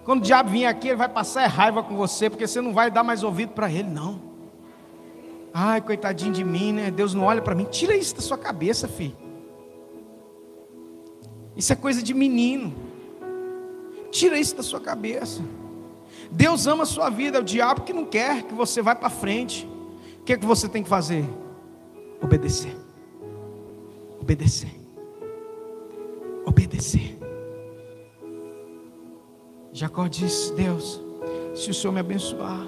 Quando 0.04 0.18
o 0.18 0.24
diabo 0.24 0.50
vir 0.50 0.66
aqui, 0.66 0.88
ele 0.88 0.96
vai 0.96 1.08
passar 1.08 1.46
raiva 1.46 1.84
com 1.84 1.96
você, 1.96 2.28
porque 2.28 2.48
você 2.48 2.60
não 2.60 2.74
vai 2.74 2.90
dar 2.90 3.04
mais 3.04 3.22
ouvido 3.22 3.52
para 3.52 3.70
ele, 3.70 3.88
não. 3.88 4.31
Ai, 5.54 5.80
coitadinho 5.80 6.32
de 6.32 6.42
mim, 6.42 6.72
né? 6.72 6.90
Deus 6.90 7.12
não 7.12 7.24
olha 7.24 7.42
para 7.42 7.54
mim. 7.54 7.64
Tira 7.64 7.94
isso 7.94 8.14
da 8.14 8.22
sua 8.22 8.38
cabeça, 8.38 8.88
filho. 8.88 9.16
Isso 11.54 11.72
é 11.72 11.76
coisa 11.76 12.02
de 12.02 12.14
menino. 12.14 12.74
Tira 14.10 14.38
isso 14.38 14.56
da 14.56 14.62
sua 14.62 14.80
cabeça. 14.80 15.42
Deus 16.30 16.66
ama 16.66 16.84
a 16.84 16.86
sua 16.86 17.10
vida, 17.10 17.38
é 17.38 17.40
o 17.40 17.44
diabo 17.44 17.82
que 17.82 17.92
não 17.92 18.06
quer 18.06 18.42
que 18.44 18.54
você 18.54 18.80
vá 18.80 18.94
para 18.94 19.10
frente. 19.10 19.68
O 20.20 20.24
que 20.24 20.32
é 20.32 20.38
que 20.38 20.46
você 20.46 20.68
tem 20.68 20.82
que 20.82 20.88
fazer? 20.88 21.24
Obedecer. 22.22 22.74
Obedecer. 24.20 24.70
Obedecer. 26.46 27.18
Jacó 29.72 30.06
disse: 30.06 30.52
Deus, 30.54 31.00
se 31.54 31.70
o 31.70 31.74
Senhor 31.74 31.92
me 31.92 32.00
abençoar, 32.00 32.66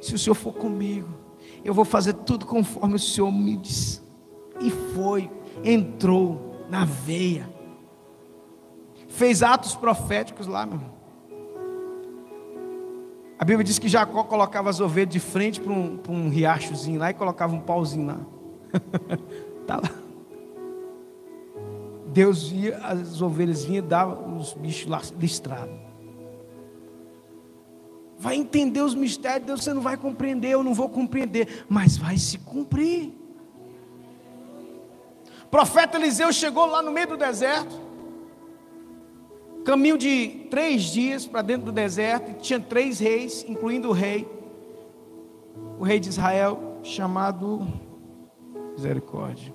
se 0.00 0.14
o 0.14 0.18
Senhor 0.18 0.34
for 0.34 0.52
comigo, 0.52 1.08
eu 1.66 1.74
vou 1.74 1.84
fazer 1.84 2.12
tudo 2.12 2.46
conforme 2.46 2.94
o 2.94 2.98
Senhor 2.98 3.30
me 3.30 3.56
disse. 3.56 4.00
E 4.60 4.70
foi, 4.70 5.30
entrou 5.64 6.64
na 6.70 6.84
veia, 6.84 7.48
fez 9.08 9.42
atos 9.42 9.74
proféticos 9.74 10.46
lá, 10.46 10.64
meu 10.64 10.76
irmão. 10.76 10.96
A 13.38 13.44
Bíblia 13.44 13.64
diz 13.64 13.78
que 13.78 13.88
Jacó 13.88 14.24
colocava 14.24 14.70
as 14.70 14.80
ovelhas 14.80 15.12
de 15.12 15.20
frente 15.20 15.60
para 15.60 15.72
um, 15.72 16.00
um 16.08 16.28
riachozinho 16.30 16.98
lá 16.98 17.10
e 17.10 17.14
colocava 17.14 17.54
um 17.54 17.60
pauzinho 17.60 18.06
lá. 18.06 18.20
Está 19.60 19.76
lá. 19.82 19.90
Deus 22.06 22.48
via, 22.48 22.78
as 22.78 23.20
ovelhas 23.20 23.64
vinham 23.64 23.84
e 23.84 23.86
dava 23.86 24.26
os 24.26 24.54
bichos 24.54 25.12
listrados 25.18 25.85
vai 28.18 28.36
entender 28.36 28.80
os 28.80 28.94
mistérios 28.94 29.40
de 29.40 29.46
Deus, 29.46 29.64
você 29.64 29.74
não 29.74 29.82
vai 29.82 29.96
compreender, 29.96 30.50
eu 30.50 30.62
não 30.62 30.72
vou 30.72 30.88
compreender, 30.88 31.64
mas 31.68 31.96
vai 31.96 32.16
se 32.16 32.38
cumprir. 32.38 33.12
O 35.44 35.48
profeta 35.48 35.96
Eliseu 35.96 36.32
chegou 36.32 36.66
lá 36.66 36.82
no 36.82 36.90
meio 36.90 37.08
do 37.08 37.16
deserto, 37.16 37.80
caminho 39.64 39.98
de 39.98 40.46
três 40.50 40.84
dias 40.84 41.26
para 41.26 41.42
dentro 41.42 41.66
do 41.66 41.72
deserto, 41.72 42.30
e 42.30 42.34
tinha 42.34 42.58
três 42.58 42.98
reis, 42.98 43.44
incluindo 43.48 43.88
o 43.88 43.92
rei, 43.92 44.26
o 45.78 45.84
rei 45.84 46.00
de 46.00 46.08
Israel, 46.08 46.78
chamado 46.82 47.66
Misericórdia. 48.72 49.52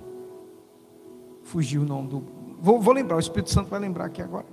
Fugiu 1.44 1.82
o 1.82 1.86
nome 1.86 2.08
do. 2.08 2.24
Vou, 2.60 2.80
vou 2.80 2.94
lembrar, 2.94 3.16
o 3.16 3.20
Espírito 3.20 3.50
Santo 3.50 3.70
vai 3.70 3.80
lembrar 3.80 4.06
aqui 4.06 4.22
agora. 4.22 4.46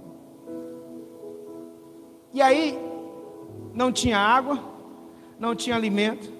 E 2.32 2.42
aí, 2.42 2.78
não 3.74 3.92
tinha 3.92 4.18
água, 4.18 4.58
não 5.38 5.54
tinha 5.54 5.76
alimento, 5.76 6.32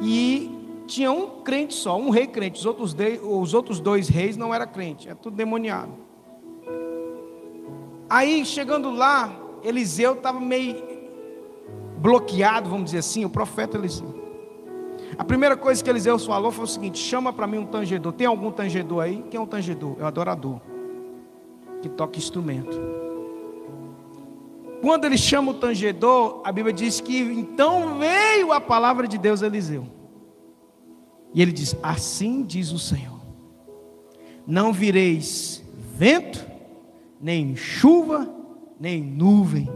e 0.00 0.50
tinha 0.86 1.10
um 1.10 1.42
crente 1.42 1.74
só, 1.74 1.98
um 1.98 2.10
rei 2.10 2.26
crente, 2.26 2.58
os 2.58 2.66
outros, 2.66 2.94
de, 2.94 3.18
os 3.22 3.52
outros 3.54 3.80
dois 3.80 4.08
reis 4.08 4.36
não 4.36 4.54
eram 4.54 4.66
crentes, 4.66 5.06
é 5.06 5.14
tudo 5.14 5.36
demoniado. 5.36 5.92
Aí, 8.08 8.44
chegando 8.44 8.90
lá, 8.90 9.30
Eliseu 9.62 10.14
estava 10.14 10.40
meio 10.40 10.82
bloqueado, 11.98 12.70
vamos 12.70 12.86
dizer 12.86 12.98
assim, 12.98 13.24
o 13.24 13.30
profeta 13.30 13.76
Eliseu. 13.76 14.16
A 15.16 15.24
primeira 15.24 15.56
coisa 15.56 15.82
que 15.82 15.90
Eliseu 15.90 16.18
falou 16.18 16.50
foi 16.50 16.64
o 16.64 16.68
seguinte: 16.68 16.98
chama 16.98 17.32
para 17.32 17.46
mim 17.46 17.58
um 17.58 17.66
tangedor. 17.66 18.12
Tem 18.12 18.26
algum 18.26 18.50
tangedor 18.50 19.02
aí? 19.02 19.24
Quem 19.30 19.38
é 19.38 19.40
um 19.40 19.46
tangedor? 19.46 19.96
É 19.98 20.04
o 20.04 20.06
adorador 20.06 20.60
que 21.82 21.88
toca 21.88 22.18
instrumento. 22.18 22.97
Quando 24.80 25.04
ele 25.04 25.18
chama 25.18 25.50
o 25.50 25.54
tangedor, 25.54 26.40
a 26.44 26.52
Bíblia 26.52 26.72
diz 26.72 27.00
que 27.00 27.18
então 27.18 27.98
veio 27.98 28.52
a 28.52 28.60
palavra 28.60 29.08
de 29.08 29.18
Deus 29.18 29.42
a 29.42 29.46
Eliseu. 29.46 29.86
E 31.34 31.42
ele 31.42 31.52
diz: 31.52 31.76
Assim 31.82 32.42
diz 32.42 32.70
o 32.70 32.78
Senhor: 32.78 33.20
Não 34.46 34.72
vireis 34.72 35.64
vento, 35.94 36.46
nem 37.20 37.56
chuva, 37.56 38.32
nem 38.78 39.02
nuvem, 39.02 39.68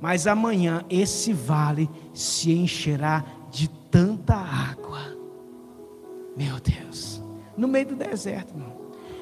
mas 0.00 0.26
amanhã 0.26 0.84
esse 0.88 1.32
vale 1.32 1.90
se 2.12 2.52
encherá 2.52 3.24
de 3.50 3.68
tanta 3.90 4.34
água. 4.34 5.00
Meu 6.36 6.60
Deus, 6.60 7.22
no 7.56 7.66
meio 7.66 7.88
do 7.88 7.96
deserto, 7.96 8.54
irmão. 8.54 8.72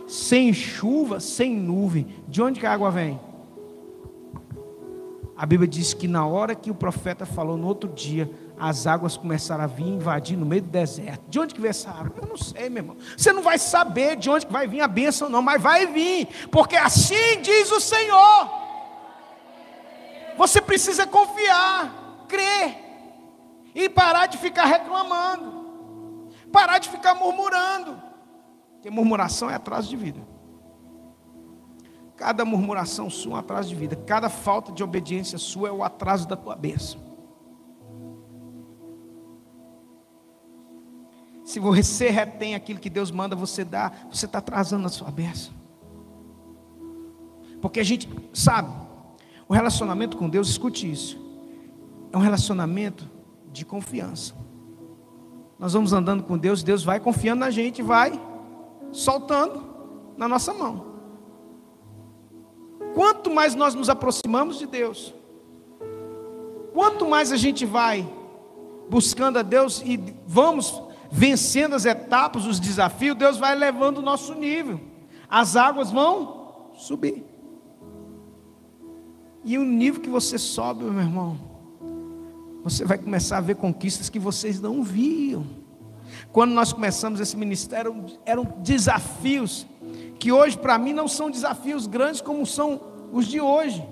sem 0.06 0.52
chuva, 0.52 1.18
sem 1.18 1.56
nuvem, 1.56 2.06
de 2.28 2.42
onde 2.42 2.60
que 2.60 2.66
a 2.66 2.72
água 2.72 2.90
vem? 2.90 3.18
A 5.36 5.46
Bíblia 5.46 5.68
diz 5.68 5.94
que 5.94 6.06
na 6.06 6.26
hora 6.26 6.54
que 6.54 6.70
o 6.70 6.74
profeta 6.74 7.24
falou, 7.24 7.56
no 7.56 7.66
outro 7.66 7.88
dia, 7.88 8.30
as 8.58 8.86
águas 8.86 9.16
começaram 9.16 9.64
a 9.64 9.66
vir 9.66 9.88
invadir 9.88 10.36
no 10.36 10.44
meio 10.44 10.62
do 10.62 10.68
deserto. 10.68 11.24
De 11.28 11.38
onde 11.40 11.54
que 11.54 11.60
vem 11.60 11.70
essa 11.70 11.90
água? 11.90 12.12
Eu 12.20 12.28
não 12.28 12.36
sei, 12.36 12.68
meu 12.68 12.82
irmão. 12.82 12.96
Você 13.16 13.32
não 13.32 13.42
vai 13.42 13.58
saber 13.58 14.16
de 14.16 14.28
onde 14.28 14.46
que 14.46 14.52
vai 14.52 14.68
vir 14.68 14.80
a 14.80 14.88
bênção, 14.88 15.28
não, 15.28 15.40
mas 15.40 15.60
vai 15.60 15.86
vir, 15.86 16.28
porque 16.50 16.76
assim 16.76 17.40
diz 17.42 17.72
o 17.72 17.80
Senhor. 17.80 18.50
Você 20.36 20.60
precisa 20.60 21.06
confiar, 21.06 22.24
crer 22.28 22.76
e 23.74 23.88
parar 23.88 24.26
de 24.26 24.38
ficar 24.38 24.64
reclamando, 24.66 26.30
parar 26.52 26.78
de 26.78 26.88
ficar 26.88 27.14
murmurando, 27.14 28.00
porque 28.74 28.90
murmuração 28.90 29.50
é 29.50 29.54
atraso 29.54 29.88
de 29.88 29.96
vida. 29.96 30.31
Cada 32.22 32.44
murmuração 32.44 33.10
sua 33.10 33.32
é 33.32 33.34
um 33.34 33.38
atraso 33.38 33.68
de 33.70 33.74
vida, 33.74 33.96
cada 33.96 34.28
falta 34.28 34.70
de 34.70 34.80
obediência 34.80 35.36
sua 35.38 35.70
é 35.70 35.72
o 35.72 35.82
atraso 35.82 36.28
da 36.28 36.36
tua 36.36 36.54
bênção. 36.54 37.00
Se 41.44 41.58
você 41.58 42.10
retém 42.10 42.54
aquilo 42.54 42.78
que 42.78 42.88
Deus 42.88 43.10
manda 43.10 43.34
você 43.34 43.64
dar, 43.64 44.06
você 44.08 44.26
está 44.26 44.38
atrasando 44.38 44.86
a 44.86 44.88
sua 44.88 45.10
bênção. 45.10 45.52
Porque 47.60 47.80
a 47.80 47.84
gente 47.84 48.08
sabe, 48.32 48.72
o 49.48 49.52
relacionamento 49.52 50.16
com 50.16 50.28
Deus, 50.28 50.48
escute 50.48 50.88
isso, 50.88 51.20
é 52.12 52.16
um 52.16 52.20
relacionamento 52.20 53.10
de 53.50 53.64
confiança. 53.64 54.32
Nós 55.58 55.72
vamos 55.72 55.92
andando 55.92 56.22
com 56.22 56.38
Deus, 56.38 56.62
Deus 56.62 56.84
vai 56.84 57.00
confiando 57.00 57.40
na 57.40 57.50
gente, 57.50 57.82
vai 57.82 58.12
soltando 58.92 59.66
na 60.16 60.28
nossa 60.28 60.54
mão. 60.54 60.91
Quanto 62.94 63.30
mais 63.30 63.54
nós 63.54 63.74
nos 63.74 63.88
aproximamos 63.88 64.58
de 64.58 64.66
Deus, 64.66 65.14
quanto 66.72 67.06
mais 67.06 67.32
a 67.32 67.36
gente 67.36 67.64
vai 67.64 68.08
buscando 68.88 69.38
a 69.38 69.42
Deus 69.42 69.82
e 69.84 69.98
vamos 70.26 70.82
vencendo 71.10 71.74
as 71.74 71.84
etapas, 71.84 72.46
os 72.46 72.58
desafios, 72.58 73.16
Deus 73.16 73.36
vai 73.36 73.54
levando 73.54 73.98
o 73.98 74.02
nosso 74.02 74.34
nível. 74.34 74.80
As 75.28 75.56
águas 75.56 75.90
vão 75.90 76.70
subir. 76.74 77.24
E 79.44 79.58
o 79.58 79.64
nível 79.64 80.00
que 80.00 80.10
você 80.10 80.38
sobe, 80.38 80.84
meu 80.84 81.00
irmão, 81.00 81.38
você 82.62 82.84
vai 82.84 82.96
começar 82.96 83.38
a 83.38 83.40
ver 83.40 83.56
conquistas 83.56 84.08
que 84.08 84.18
vocês 84.18 84.60
não 84.60 84.82
viam. 84.82 85.44
Quando 86.30 86.52
nós 86.52 86.72
começamos 86.72 87.18
esse 87.20 87.36
ministério, 87.36 88.04
eram 88.24 88.44
desafios 88.58 89.66
que 90.22 90.30
hoje 90.30 90.56
para 90.56 90.78
mim 90.78 90.92
não 90.92 91.08
são 91.08 91.28
desafios 91.28 91.88
grandes 91.88 92.20
como 92.20 92.46
são 92.46 92.80
os 93.10 93.26
de 93.26 93.40
hoje. 93.40 93.84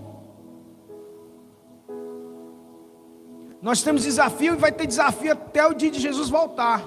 Nós 3.61 3.83
temos 3.83 4.05
desafio 4.05 4.55
e 4.55 4.57
vai 4.57 4.71
ter 4.71 4.87
desafio 4.87 5.33
até 5.33 5.67
o 5.67 5.75
dia 5.75 5.91
de 5.91 5.99
Jesus 5.99 6.31
voltar. 6.31 6.85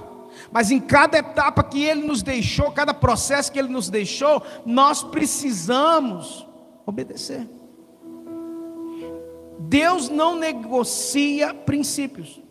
Mas 0.49 0.71
em 0.71 0.79
cada 0.79 1.17
etapa 1.17 1.61
que 1.61 1.83
ele 1.83 2.07
nos 2.07 2.23
deixou, 2.23 2.71
cada 2.71 2.93
processo 2.93 3.51
que 3.51 3.59
ele 3.59 3.67
nos 3.67 3.89
deixou, 3.89 4.41
nós 4.65 5.03
precisamos 5.03 6.47
obedecer. 6.85 7.45
Deus 9.59 10.07
não 10.07 10.37
negocia 10.37 11.53
princípios. 11.53 12.41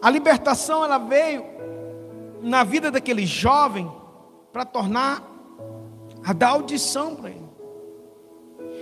A 0.00 0.08
libertação 0.08 0.82
ela 0.82 0.96
veio 0.96 1.59
na 2.42 2.64
vida 2.64 2.90
daquele 2.90 3.26
jovem 3.26 3.90
para 4.52 4.64
tornar 4.64 5.22
a 6.24 6.32
dar 6.32 6.50
audição 6.50 7.16
para 7.16 7.30
ele. 7.30 7.50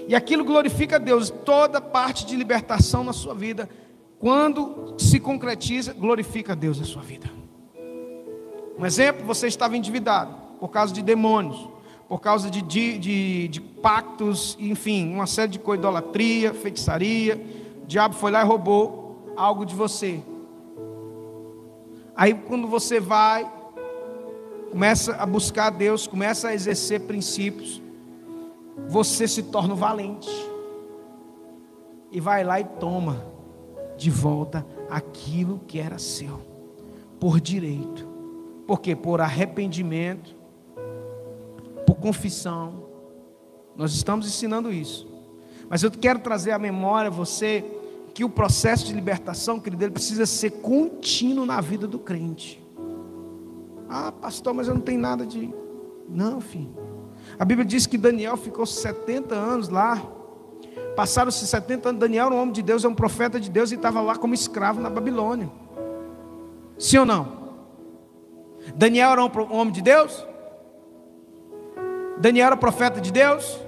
E 0.08 0.14
aquilo 0.14 0.44
glorifica 0.44 0.96
a 0.96 0.98
Deus, 0.98 1.30
toda 1.30 1.80
parte 1.80 2.24
de 2.24 2.34
libertação 2.34 3.04
na 3.04 3.12
sua 3.12 3.34
vida, 3.34 3.68
quando 4.18 4.94
se 4.98 5.20
concretiza, 5.20 5.92
glorifica 5.92 6.52
a 6.52 6.56
Deus 6.56 6.78
na 6.78 6.86
sua 6.86 7.02
vida. 7.02 7.30
Um 8.78 8.86
exemplo, 8.86 9.26
você 9.26 9.46
estava 9.46 9.76
endividado 9.76 10.34
por 10.58 10.68
causa 10.68 10.92
de 10.94 11.02
demônios 11.02 11.68
por 12.08 12.20
causa 12.20 12.50
de, 12.50 12.62
de, 12.62 12.98
de, 12.98 13.48
de 13.48 13.60
pactos, 13.60 14.56
enfim, 14.58 15.12
uma 15.12 15.26
série 15.26 15.52
de 15.52 15.58
coisas, 15.58 15.84
idolatria, 15.84 16.54
feitiçaria. 16.54 17.36
O 17.82 17.86
diabo 17.86 18.14
foi 18.14 18.30
lá 18.30 18.40
e 18.40 18.46
roubou 18.46 19.34
algo 19.36 19.66
de 19.66 19.74
você. 19.74 20.22
Aí 22.18 22.34
quando 22.34 22.66
você 22.66 22.98
vai, 22.98 23.48
começa 24.72 25.14
a 25.14 25.24
buscar 25.24 25.70
Deus, 25.70 26.04
começa 26.04 26.48
a 26.48 26.52
exercer 26.52 27.02
princípios, 27.02 27.80
você 28.88 29.28
se 29.28 29.44
torna 29.44 29.76
valente. 29.76 30.28
E 32.10 32.18
vai 32.18 32.42
lá 32.42 32.58
e 32.58 32.64
toma 32.64 33.24
de 33.96 34.10
volta 34.10 34.66
aquilo 34.90 35.60
que 35.68 35.78
era 35.78 35.96
seu, 35.96 36.40
por 37.20 37.40
direito. 37.40 38.08
Porque 38.66 38.96
por 38.96 39.20
arrependimento, 39.20 40.34
por 41.86 41.94
confissão. 41.94 42.82
Nós 43.76 43.92
estamos 43.92 44.26
ensinando 44.26 44.72
isso. 44.72 45.06
Mas 45.68 45.84
eu 45.84 45.90
quero 45.92 46.18
trazer 46.18 46.50
à 46.50 46.58
memória 46.58 47.12
você 47.12 47.64
que 48.14 48.24
o 48.24 48.28
processo 48.30 48.86
de 48.86 48.92
libertação, 48.92 49.60
querido, 49.60 49.84
ele 49.84 49.92
precisa 49.92 50.26
ser 50.26 50.50
contínuo 50.50 51.46
na 51.46 51.60
vida 51.60 51.86
do 51.86 51.98
crente. 51.98 52.62
Ah, 53.88 54.12
pastor, 54.12 54.52
mas 54.52 54.68
eu 54.68 54.74
não 54.74 54.80
tenho 54.80 55.00
nada 55.00 55.24
de. 55.24 55.52
Não, 56.08 56.40
filho. 56.40 56.74
A 57.38 57.44
Bíblia 57.44 57.64
diz 57.64 57.86
que 57.86 57.96
Daniel 57.96 58.36
ficou 58.36 58.66
70 58.66 59.34
anos 59.34 59.68
lá. 59.68 60.02
Passaram-se 60.94 61.46
70 61.46 61.88
anos. 61.88 62.00
Daniel 62.00 62.26
era 62.26 62.34
um 62.34 62.40
homem 62.40 62.52
de 62.52 62.62
Deus, 62.62 62.84
é 62.84 62.88
um 62.88 62.94
profeta 62.94 63.40
de 63.40 63.50
Deus 63.50 63.72
e 63.72 63.76
estava 63.76 64.00
lá 64.00 64.16
como 64.16 64.34
escravo 64.34 64.80
na 64.80 64.90
Babilônia. 64.90 65.50
Sim 66.78 66.98
ou 66.98 67.06
não? 67.06 67.38
Daniel 68.74 69.12
era 69.12 69.24
um 69.24 69.56
homem 69.56 69.72
de 69.72 69.80
Deus? 69.80 70.26
Daniel 72.18 72.48
era 72.48 72.56
profeta 72.56 73.00
de 73.00 73.10
Deus. 73.10 73.58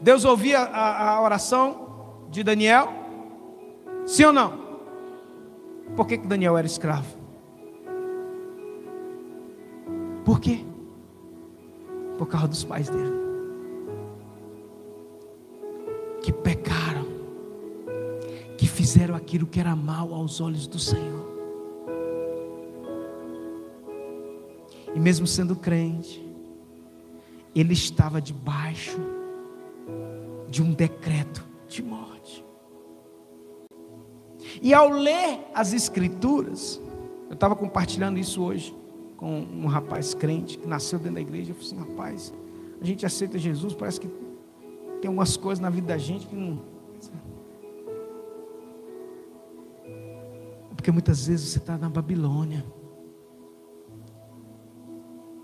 Deus 0.00 0.24
ouvia 0.24 0.60
a, 0.60 1.14
a 1.14 1.22
oração 1.22 2.26
de 2.30 2.42
Daniel. 2.42 2.92
Sim 4.08 4.24
ou 4.24 4.32
não? 4.32 4.52
Por 5.94 6.06
que, 6.06 6.16
que 6.16 6.26
Daniel 6.26 6.56
era 6.56 6.66
escravo? 6.66 7.14
Por 10.24 10.40
quê? 10.40 10.64
Por 12.16 12.26
causa 12.26 12.48
dos 12.48 12.64
pais 12.64 12.88
dele. 12.88 13.12
Que 16.22 16.32
pecaram. 16.32 17.06
Que 18.56 18.66
fizeram 18.66 19.14
aquilo 19.14 19.46
que 19.46 19.60
era 19.60 19.76
mal 19.76 20.14
aos 20.14 20.40
olhos 20.40 20.66
do 20.66 20.78
Senhor. 20.78 21.28
E 24.94 24.98
mesmo 24.98 25.26
sendo 25.26 25.54
crente, 25.54 26.26
ele 27.54 27.74
estava 27.74 28.22
debaixo 28.22 28.98
de 30.48 30.62
um 30.62 30.72
decreto 30.72 31.46
de 31.68 31.82
morte. 31.82 32.17
E 34.60 34.74
ao 34.74 34.88
ler 34.88 35.40
as 35.54 35.72
Escrituras, 35.72 36.80
eu 37.28 37.34
estava 37.34 37.54
compartilhando 37.54 38.18
isso 38.18 38.42
hoje 38.42 38.74
com 39.16 39.40
um 39.40 39.66
rapaz 39.66 40.14
crente 40.14 40.58
que 40.58 40.66
nasceu 40.66 40.98
dentro 40.98 41.14
da 41.14 41.20
igreja. 41.20 41.50
Eu 41.50 41.54
falei 41.54 41.66
assim: 41.66 41.78
rapaz, 41.78 42.34
a 42.80 42.84
gente 42.84 43.04
aceita 43.04 43.38
Jesus, 43.38 43.74
parece 43.74 44.00
que 44.00 44.08
Tem 45.00 45.08
algumas 45.08 45.36
coisas 45.36 45.60
na 45.60 45.70
vida 45.70 45.88
da 45.88 45.98
gente 45.98 46.26
que 46.26 46.34
não. 46.34 46.60
Porque 50.74 50.92
muitas 50.92 51.26
vezes 51.26 51.50
você 51.50 51.58
está 51.58 51.76
na 51.76 51.88
Babilônia 51.88 52.64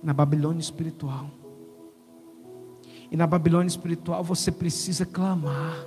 na 0.05 0.12
Babilônia 0.12 0.61
espiritual. 0.61 1.31
E 3.11 3.16
na 3.16 3.27
Babilônia 3.27 3.68
espiritual 3.68 4.22
você 4.22 4.53
precisa 4.53 5.07
clamar. 5.07 5.87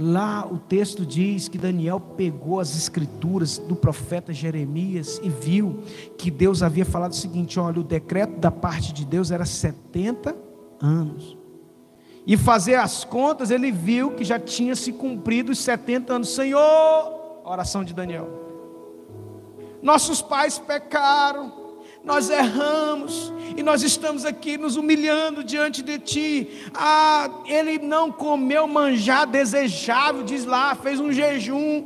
Lá 0.00 0.46
o 0.46 0.58
texto 0.58 1.04
diz 1.04 1.48
que 1.48 1.58
Daniel 1.58 1.98
pegou 1.98 2.60
as 2.60 2.76
escrituras 2.76 3.58
do 3.58 3.74
profeta 3.74 4.32
Jeremias 4.32 5.20
e 5.24 5.28
viu 5.28 5.82
que 6.16 6.30
Deus 6.30 6.62
havia 6.62 6.84
falado 6.84 7.10
o 7.10 7.16
seguinte: 7.16 7.58
olha, 7.58 7.80
o 7.80 7.84
decreto 7.84 8.38
da 8.38 8.50
parte 8.50 8.92
de 8.92 9.04
Deus 9.04 9.32
era 9.32 9.44
70 9.44 10.36
anos. 10.80 11.36
E 12.24 12.36
fazer 12.36 12.76
as 12.76 13.02
contas, 13.02 13.50
ele 13.50 13.72
viu 13.72 14.12
que 14.12 14.22
já 14.22 14.38
tinha 14.38 14.76
se 14.76 14.92
cumprido 14.92 15.50
os 15.50 15.58
70 15.58 16.12
anos. 16.12 16.28
Senhor, 16.32 17.40
oração 17.44 17.82
de 17.82 17.92
Daniel. 17.92 18.28
Nossos 19.82 20.22
pais 20.22 20.58
pecaram, 20.58 21.52
nós 22.08 22.30
erramos 22.30 23.30
e 23.54 23.62
nós 23.62 23.82
estamos 23.82 24.24
aqui 24.24 24.56
nos 24.56 24.76
humilhando 24.76 25.44
diante 25.44 25.82
de 25.82 25.98
Ti. 25.98 26.48
Ah, 26.72 27.28
ele 27.44 27.78
não 27.78 28.10
comeu 28.10 28.66
manjar 28.66 29.26
desejável, 29.26 30.22
diz 30.22 30.46
lá, 30.46 30.74
fez 30.74 30.98
um 30.98 31.12
jejum. 31.12 31.84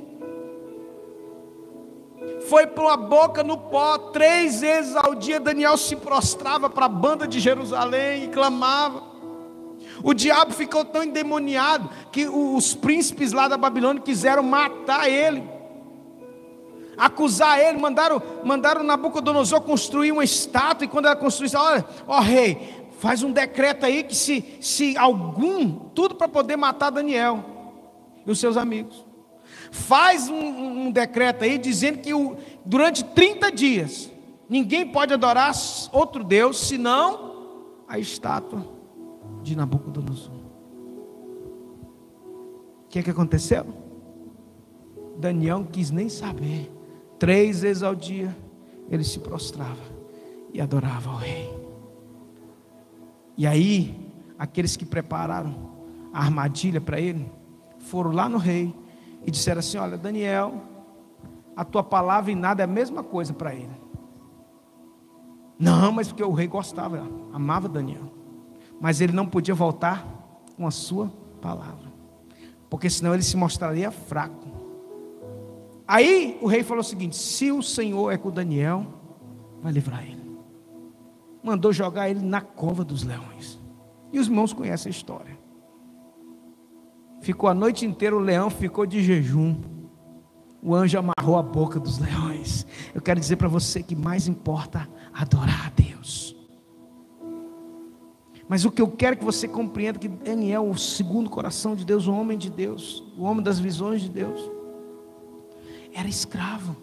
Foi 2.48 2.68
para 2.68 2.92
a 2.92 2.96
boca 2.96 3.42
no 3.42 3.58
pó, 3.58 3.98
três 3.98 4.60
vezes 4.60 4.94
ao 4.94 5.16
dia 5.16 5.40
Daniel 5.40 5.76
se 5.76 5.96
prostrava 5.96 6.70
para 6.70 6.86
a 6.86 6.88
banda 6.88 7.26
de 7.26 7.40
Jerusalém 7.40 8.24
e 8.24 8.28
clamava. 8.28 9.02
O 10.04 10.14
diabo 10.14 10.52
ficou 10.52 10.84
tão 10.84 11.02
endemoniado 11.02 11.90
que 12.12 12.28
os 12.28 12.76
príncipes 12.76 13.32
lá 13.32 13.48
da 13.48 13.56
Babilônia 13.56 14.00
quiseram 14.00 14.44
matar 14.44 15.10
ele 15.10 15.42
acusar 16.96 17.58
ele, 17.58 17.78
mandaram, 17.78 18.22
mandaram 18.44 18.82
Nabucodonosor 18.82 19.60
construir 19.62 20.12
uma 20.12 20.24
estátua, 20.24 20.84
e 20.84 20.88
quando 20.88 21.06
ela 21.06 21.16
construiu, 21.16 21.50
olha, 21.58 21.84
ó 22.06 22.20
rei, 22.20 22.86
faz 22.98 23.22
um 23.22 23.32
decreto 23.32 23.84
aí 23.84 24.04
que 24.04 24.14
se, 24.14 24.58
se 24.60 24.96
algum, 24.96 25.70
tudo 25.90 26.14
para 26.14 26.28
poder 26.28 26.56
matar 26.56 26.90
Daniel 26.90 27.44
e 28.24 28.30
os 28.30 28.38
seus 28.38 28.56
amigos. 28.56 29.04
Faz 29.70 30.28
um, 30.28 30.86
um 30.86 30.90
decreto 30.90 31.44
aí 31.44 31.58
dizendo 31.58 31.98
que 31.98 32.12
o, 32.14 32.36
durante 32.64 33.02
30 33.04 33.50
dias 33.50 34.10
ninguém 34.48 34.86
pode 34.86 35.14
adorar 35.14 35.52
outro 35.92 36.22
Deus 36.22 36.60
senão 36.60 37.32
a 37.88 37.98
estátua 37.98 38.64
de 39.42 39.56
Nabucodonosor. 39.56 40.34
O 42.84 42.88
que 42.88 42.98
é 42.98 43.02
que 43.02 43.10
aconteceu? 43.10 43.66
Daniel 45.18 45.60
não 45.60 45.66
quis 45.66 45.90
nem 45.90 46.08
saber. 46.08 46.70
Três 47.22 47.60
vezes 47.62 47.84
ao 47.84 47.94
dia 47.94 48.36
ele 48.90 49.04
se 49.04 49.20
prostrava 49.20 49.78
e 50.52 50.60
adorava 50.60 51.08
ao 51.08 51.16
rei. 51.16 51.48
E 53.36 53.46
aí, 53.46 54.10
aqueles 54.36 54.76
que 54.76 54.84
prepararam 54.84 55.54
a 56.12 56.18
armadilha 56.18 56.80
para 56.80 57.00
ele 57.00 57.30
foram 57.78 58.10
lá 58.10 58.28
no 58.28 58.38
rei 58.38 58.74
e 59.24 59.30
disseram 59.30 59.60
assim: 59.60 59.78
Olha, 59.78 59.96
Daniel, 59.96 60.62
a 61.54 61.64
tua 61.64 61.84
palavra 61.84 62.32
e 62.32 62.34
nada 62.34 62.60
é 62.60 62.64
a 62.64 62.66
mesma 62.66 63.04
coisa 63.04 63.32
para 63.32 63.54
ele. 63.54 63.80
Não, 65.56 65.92
mas 65.92 66.08
porque 66.08 66.24
o 66.24 66.32
rei 66.32 66.48
gostava, 66.48 67.08
amava 67.32 67.68
Daniel. 67.68 68.12
Mas 68.80 69.00
ele 69.00 69.12
não 69.12 69.28
podia 69.28 69.54
voltar 69.54 70.04
com 70.56 70.66
a 70.66 70.72
sua 70.72 71.06
palavra, 71.40 71.92
porque 72.68 72.90
senão 72.90 73.14
ele 73.14 73.22
se 73.22 73.36
mostraria 73.36 73.92
fraco. 73.92 74.41
Aí 75.92 76.38
o 76.40 76.46
rei 76.46 76.62
falou 76.62 76.80
o 76.80 76.84
seguinte: 76.84 77.14
se 77.14 77.52
o 77.52 77.62
Senhor 77.62 78.10
é 78.10 78.16
com 78.16 78.30
Daniel, 78.30 78.86
vai 79.60 79.70
livrar 79.70 80.02
ele. 80.02 80.22
Mandou 81.44 81.70
jogar 81.70 82.08
ele 82.08 82.20
na 82.20 82.40
cova 82.40 82.82
dos 82.82 83.02
leões. 83.02 83.60
E 84.10 84.18
os 84.18 84.26
irmãos 84.26 84.54
conhecem 84.54 84.88
a 84.88 84.90
história. 84.90 85.38
Ficou 87.20 87.46
a 87.46 87.52
noite 87.52 87.84
inteira, 87.84 88.16
o 88.16 88.20
leão 88.20 88.48
ficou 88.48 88.86
de 88.86 89.02
jejum. 89.02 89.54
O 90.62 90.74
anjo 90.74 90.98
amarrou 90.98 91.36
a 91.36 91.42
boca 91.42 91.78
dos 91.78 91.98
leões. 91.98 92.66
Eu 92.94 93.02
quero 93.02 93.20
dizer 93.20 93.36
para 93.36 93.48
você 93.48 93.82
que 93.82 93.94
mais 93.94 94.26
importa 94.26 94.88
adorar 95.12 95.66
a 95.66 95.70
Deus. 95.70 96.34
Mas 98.48 98.64
o 98.64 98.70
que 98.70 98.80
eu 98.80 98.88
quero 98.88 99.18
que 99.18 99.24
você 99.24 99.46
compreenda 99.46 99.98
é 99.98 100.00
que 100.00 100.08
Daniel, 100.08 100.70
o 100.70 100.78
segundo 100.78 101.28
coração 101.28 101.76
de 101.76 101.84
Deus, 101.84 102.06
o 102.06 102.14
homem 102.14 102.38
de 102.38 102.48
Deus, 102.48 103.04
o 103.18 103.24
homem 103.24 103.44
das 103.44 103.58
visões 103.58 104.00
de 104.00 104.08
Deus, 104.08 104.50
era 105.92 106.08
escravo. 106.08 106.76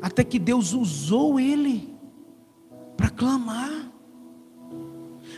Até 0.00 0.24
que 0.24 0.38
Deus 0.38 0.72
usou 0.72 1.38
ele 1.38 1.94
para 2.96 3.10
clamar, 3.10 3.90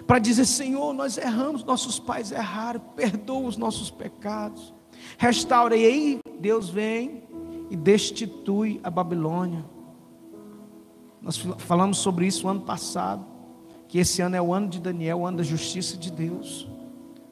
para 0.06 0.18
dizer: 0.18 0.44
Senhor, 0.44 0.92
nós 0.92 1.18
erramos, 1.18 1.64
nossos 1.64 1.98
pais 1.98 2.30
erraram, 2.30 2.80
perdoa 2.94 3.48
os 3.48 3.56
nossos 3.56 3.90
pecados, 3.90 4.72
restaura. 5.18 5.76
E 5.76 5.84
aí 5.84 6.18
Deus 6.38 6.68
vem 6.68 7.24
e 7.70 7.76
destitui 7.76 8.80
a 8.84 8.90
Babilônia. 8.90 9.64
Nós 11.20 11.38
falamos 11.58 11.98
sobre 11.98 12.26
isso 12.26 12.46
ano 12.46 12.60
passado, 12.60 13.24
que 13.88 13.98
esse 13.98 14.20
ano 14.20 14.36
é 14.36 14.42
o 14.42 14.52
ano 14.52 14.68
de 14.68 14.78
Daniel, 14.78 15.20
o 15.20 15.26
ano 15.26 15.38
da 15.38 15.42
justiça 15.42 15.96
de 15.96 16.12
Deus. 16.12 16.68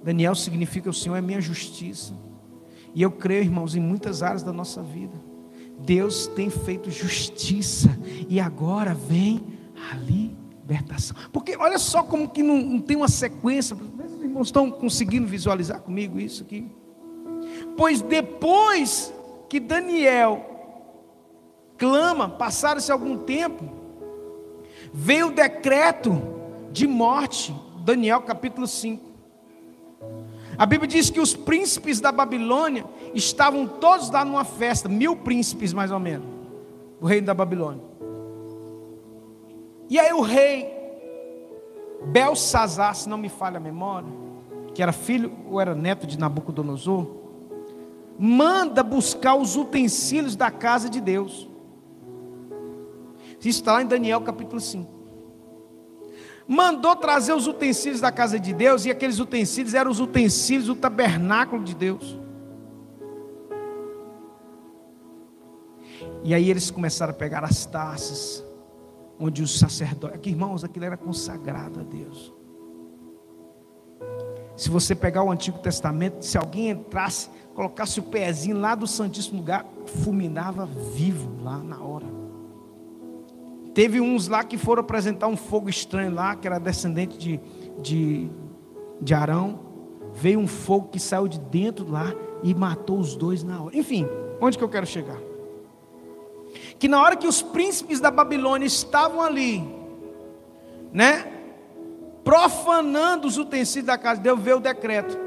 Daniel 0.03 0.35
significa 0.35 0.91
o 0.91 0.95
Senhor 0.95 1.15
é 1.15 1.21
minha 1.21 1.41
justiça. 1.41 2.15
E 2.95 3.03
eu 3.03 3.11
creio, 3.11 3.43
irmãos, 3.43 3.75
em 3.75 3.81
muitas 3.81 4.23
áreas 4.23 4.43
da 4.43 4.53
nossa 4.53 4.83
vida. 4.83 5.15
Deus 5.79 6.27
tem 6.29 6.51
feito 6.51 6.91
justiça 6.91 7.89
e 8.29 8.39
agora 8.39 8.95
vem 8.95 9.43
a 9.91 9.97
libertação. 9.97 11.17
Porque 11.33 11.57
olha 11.57 11.79
só 11.79 12.03
como 12.03 12.29
que 12.29 12.43
não, 12.43 12.59
não 12.59 12.81
tem 12.81 12.97
uma 12.97 13.09
sequência. 13.09 13.77
Os 13.77 14.23
irmãos 14.23 14.49
estão 14.49 14.71
conseguindo 14.71 15.27
visualizar 15.27 15.81
comigo 15.81 16.21
isso 16.21 16.43
aqui? 16.43 16.71
Pois 17.77 18.01
depois 18.01 19.13
que 19.49 19.59
Daniel 19.59 20.53
clama, 21.83 22.29
passaram-se 22.29 22.93
algum 22.93 23.19
tempo, 23.19 23.65
veio 24.93 25.27
o 25.27 25.33
decreto 25.33 26.23
de 26.71 26.87
morte, 26.87 27.53
Daniel 27.85 28.23
capítulo 28.23 28.69
5. 28.69 29.12
A 30.57 30.67
Bíblia 30.67 30.88
diz 30.88 31.11
que 31.11 31.21
os 31.21 31.35
príncipes 31.35 32.01
da 32.01 32.12
Babilônia 32.12 32.85
estavam 33.15 33.67
todos 33.67 34.11
lá 34.11 34.25
numa 34.25 34.45
festa, 34.45 34.88
mil 34.88 35.17
príncipes 35.17 35.73
mais 35.73 35.91
ou 35.91 35.99
menos, 35.99 36.27
o 37.01 37.07
reino 37.07 37.27
da 37.27 37.35
Babilônia. 37.35 37.83
E 39.88 39.99
aí 39.99 40.12
o 40.12 40.21
rei 40.21 40.71
Belsazar, 42.07 42.95
se 42.95 43.09
não 43.09 43.19
me 43.19 43.29
falha 43.29 43.57
a 43.57 43.61
memória, 43.61 44.09
que 44.75 44.83
era 44.83 44.93
filho 44.93 45.33
ou 45.51 45.61
era 45.61 45.75
neto 45.75 46.07
de 46.07 46.19
Nabucodonosor, 46.19 47.07
manda 48.19 48.83
buscar 48.83 49.35
os 49.35 49.57
utensílios 49.57 50.37
da 50.37 50.51
casa 50.51 50.88
de 50.88 51.01
Deus. 51.01 51.49
Isso 53.41 53.61
está 53.61 53.73
lá 53.73 53.83
em 53.83 53.87
Daniel 53.87 54.21
capítulo 54.21 54.61
5 54.61 54.92
mandou 56.53 56.95
trazer 56.95 57.33
os 57.33 57.47
utensílios 57.47 58.01
da 58.01 58.12
casa 58.12 58.38
de 58.38 58.53
Deus, 58.53 58.85
e 58.85 58.91
aqueles 58.91 59.19
utensílios 59.19 59.73
eram 59.73 59.91
os 59.91 60.01
utensílios 60.01 60.67
do 60.67 60.75
tabernáculo 60.75 61.65
de 61.65 61.75
Deus. 61.75 62.21
E 66.23 66.35
aí 66.35 66.51
eles 66.51 66.71
começaram 66.71 67.11
a 67.11 67.17
pegar 67.17 67.43
as 67.43 67.65
taças, 67.65 68.45
onde 69.19 69.43
os 69.43 69.59
sacerdotes, 69.59 70.15
aqui 70.17 70.31
irmãos, 70.31 70.63
aquilo 70.63 70.85
era 70.85 70.96
consagrado 70.96 71.81
a 71.81 71.83
Deus. 71.83 72.33
Se 74.55 74.69
você 74.69 74.94
pegar 74.94 75.23
o 75.23 75.31
Antigo 75.31 75.59
Testamento, 75.59 76.23
se 76.23 76.37
alguém 76.37 76.69
entrasse, 76.69 77.31
colocasse 77.55 77.98
o 77.98 78.03
pezinho 78.03 78.59
lá 78.59 78.75
do 78.75 78.87
Santíssimo 78.87 79.38
Lugar, 79.38 79.67
fulminava 79.87 80.67
vivo 80.67 81.42
lá 81.42 81.59
na 81.59 81.83
hora. 81.83 82.21
Teve 83.75 84.00
uns 84.00 84.29
lá 84.29 84.44
que 84.44 84.58
foram 84.58 84.83
apresentar 84.83 85.29
um 85.29 85.37
fogo 85.37 85.68
estranho 85.68 86.12
lá, 86.12 86.37
que 86.37 86.46
era 86.46 86.58
descendente 86.58 87.16
de, 87.16 87.40
de, 87.81 88.31
de 89.00 89.14
Arão. 89.14 89.60
Veio 90.12 90.38
um 90.38 90.46
fogo 90.46 90.88
que 90.88 91.00
saiu 91.00 91.27
de 91.27 91.40
dentro 91.40 91.90
lá 91.90 92.12
e 92.42 92.54
matou 92.54 92.98
os 92.98 93.16
dois 93.16 93.42
na 93.42 93.62
hora. 93.62 93.77
Enfim, 93.77 94.06
onde 94.40 94.58
que 94.58 94.64
eu 94.64 94.68
quero 94.68 94.87
chegar? 94.87 95.18
Que 96.79 96.87
na 96.87 97.00
hora 97.00 97.16
que 97.16 97.27
os 97.27 97.40
príncipes 97.40 97.98
da 97.98 98.10
Babilônia 98.10 98.66
estavam 98.66 99.23
ali, 99.23 99.66
né? 100.92 101.33
Profanando 102.23 103.27
os 103.27 103.38
utensílios 103.38 103.87
da 103.87 103.96
casa 103.96 104.18
de 104.18 104.25
Deus, 104.25 104.38
veio 104.38 104.58
o 104.58 104.60
decreto 104.60 105.18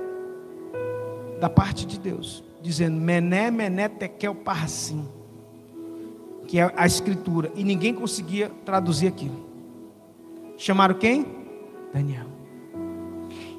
da 1.39 1.49
parte 1.49 1.83
de 1.85 1.99
Deus, 1.99 2.43
dizendo: 2.61 2.95
Mené, 3.01 3.49
Mené, 3.49 3.89
Tekel, 3.89 4.35
Parsim 4.35 5.14
que 6.47 6.59
é 6.59 6.71
a 6.75 6.85
escritura, 6.85 7.51
e 7.55 7.63
ninguém 7.63 7.93
conseguia 7.93 8.51
traduzir 8.63 9.07
aquilo. 9.07 9.45
Chamaram 10.57 10.95
quem? 10.95 11.25
Daniel. 11.93 12.27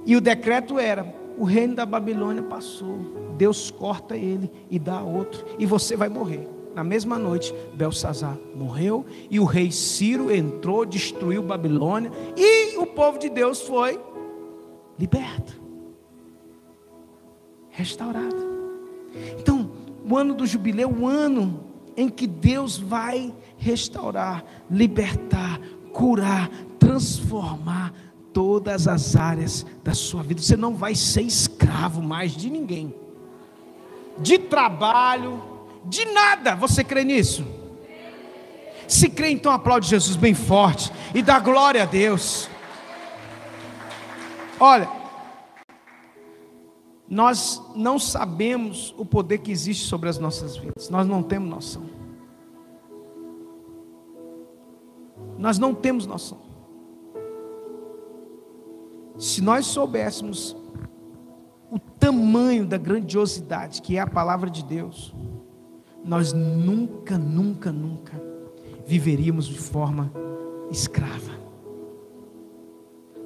E 0.05 0.17
o 0.17 0.21
decreto 0.21 0.79
era: 0.79 1.07
o 1.39 1.45
reino 1.45 1.75
da 1.75 1.85
Babilônia 1.85 2.43
passou, 2.43 2.99
Deus 3.37 3.71
corta 3.71 4.17
ele 4.17 4.51
e 4.71 4.79
dá 4.79 5.03
outro, 5.03 5.45
e 5.59 5.67
você 5.67 5.97
vai 5.97 6.09
morrer. 6.09 6.49
Na 6.75 6.85
mesma 6.85 7.19
noite, 7.19 7.55
Belsazar 7.73 8.37
morreu 8.55 9.07
e 9.31 9.41
o 9.41 9.45
rei 9.45 9.73
Ciro 9.73 10.31
entrou, 10.31 10.85
destruiu 10.85 11.43
Babilônia 11.43 12.11
e 12.37 12.77
o 12.77 12.85
povo 12.85 13.19
de 13.19 13.31
Deus 13.31 13.63
foi 13.63 13.99
liberto, 14.99 15.59
restaurado. 17.71 18.37
Então, 19.39 19.71
o 20.07 20.19
ano 20.19 20.35
do 20.35 20.47
jubileu, 20.47 20.91
o 20.91 21.07
ano 21.07 21.66
em 21.97 22.09
que 22.09 22.27
Deus 22.27 22.77
vai 22.77 23.35
restaurar, 23.57 24.45
libertar, 24.71 25.61
curar, 25.93 26.51
transformar 26.79 27.93
todas 28.33 28.87
as 28.87 29.17
áreas 29.17 29.65
da 29.83 29.95
sua 29.95 30.23
vida. 30.23 30.43
Você 30.43 30.57
não 30.57 30.75
vai 30.75 30.95
ser 30.95 31.23
escravo 31.23 32.03
mais 32.03 32.33
de 32.33 32.51
ninguém, 32.51 32.95
de 34.19 34.39
trabalho, 34.39 35.43
de 35.85 36.05
nada. 36.05 36.55
Você 36.55 36.85
crê 36.85 37.03
nisso? 37.03 37.47
Se 38.87 39.09
crê, 39.09 39.31
então 39.31 39.51
aplaude 39.51 39.89
Jesus 39.89 40.17
bem 40.17 40.35
forte 40.35 40.93
e 41.15 41.23
dá 41.23 41.39
glória 41.39 41.83
a 41.83 41.87
Deus. 41.87 42.49
Olha, 44.61 44.89
nós 47.09 47.63
não 47.75 47.99
sabemos 47.99 48.95
o 48.99 49.05
poder 49.05 49.39
que 49.39 49.53
existe 49.53 49.87
sobre 49.87 50.09
as 50.09 50.19
nossas 50.19 50.57
vidas, 50.57 50.91
nós 50.91 51.07
não 51.07 51.23
temos 51.23 51.49
noção. 51.49 51.83
Nós 55.39 55.59
não 55.59 55.75
temos 55.75 56.07
noção. 56.07 56.39
Se 59.19 59.41
nós 59.41 59.67
soubéssemos 59.67 60.57
o 61.71 61.79
tamanho 61.79 62.67
da 62.67 62.77
grandiosidade 62.77 63.83
que 63.83 63.97
é 63.97 64.01
a 64.01 64.07
palavra 64.07 64.51
de 64.51 64.65
Deus, 64.65 65.15
nós 66.05 66.33
nunca, 66.33 67.19
nunca, 67.19 67.73
nunca 67.73 68.21
viveríamos 68.87 69.47
de 69.47 69.59
forma 69.59 70.13
escrava. 70.71 71.37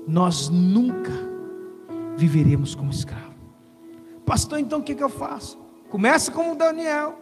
Nós 0.06 0.48
nunca 0.48 1.12
viveríamos 2.16 2.74
como 2.74 2.90
escravo. 2.90 3.29
Pastor, 4.30 4.60
então 4.60 4.78
o 4.78 4.82
que, 4.84 4.94
que 4.94 5.02
eu 5.02 5.08
faço? 5.08 5.58
Começa 5.88 6.30
como 6.30 6.54
Daniel, 6.54 7.18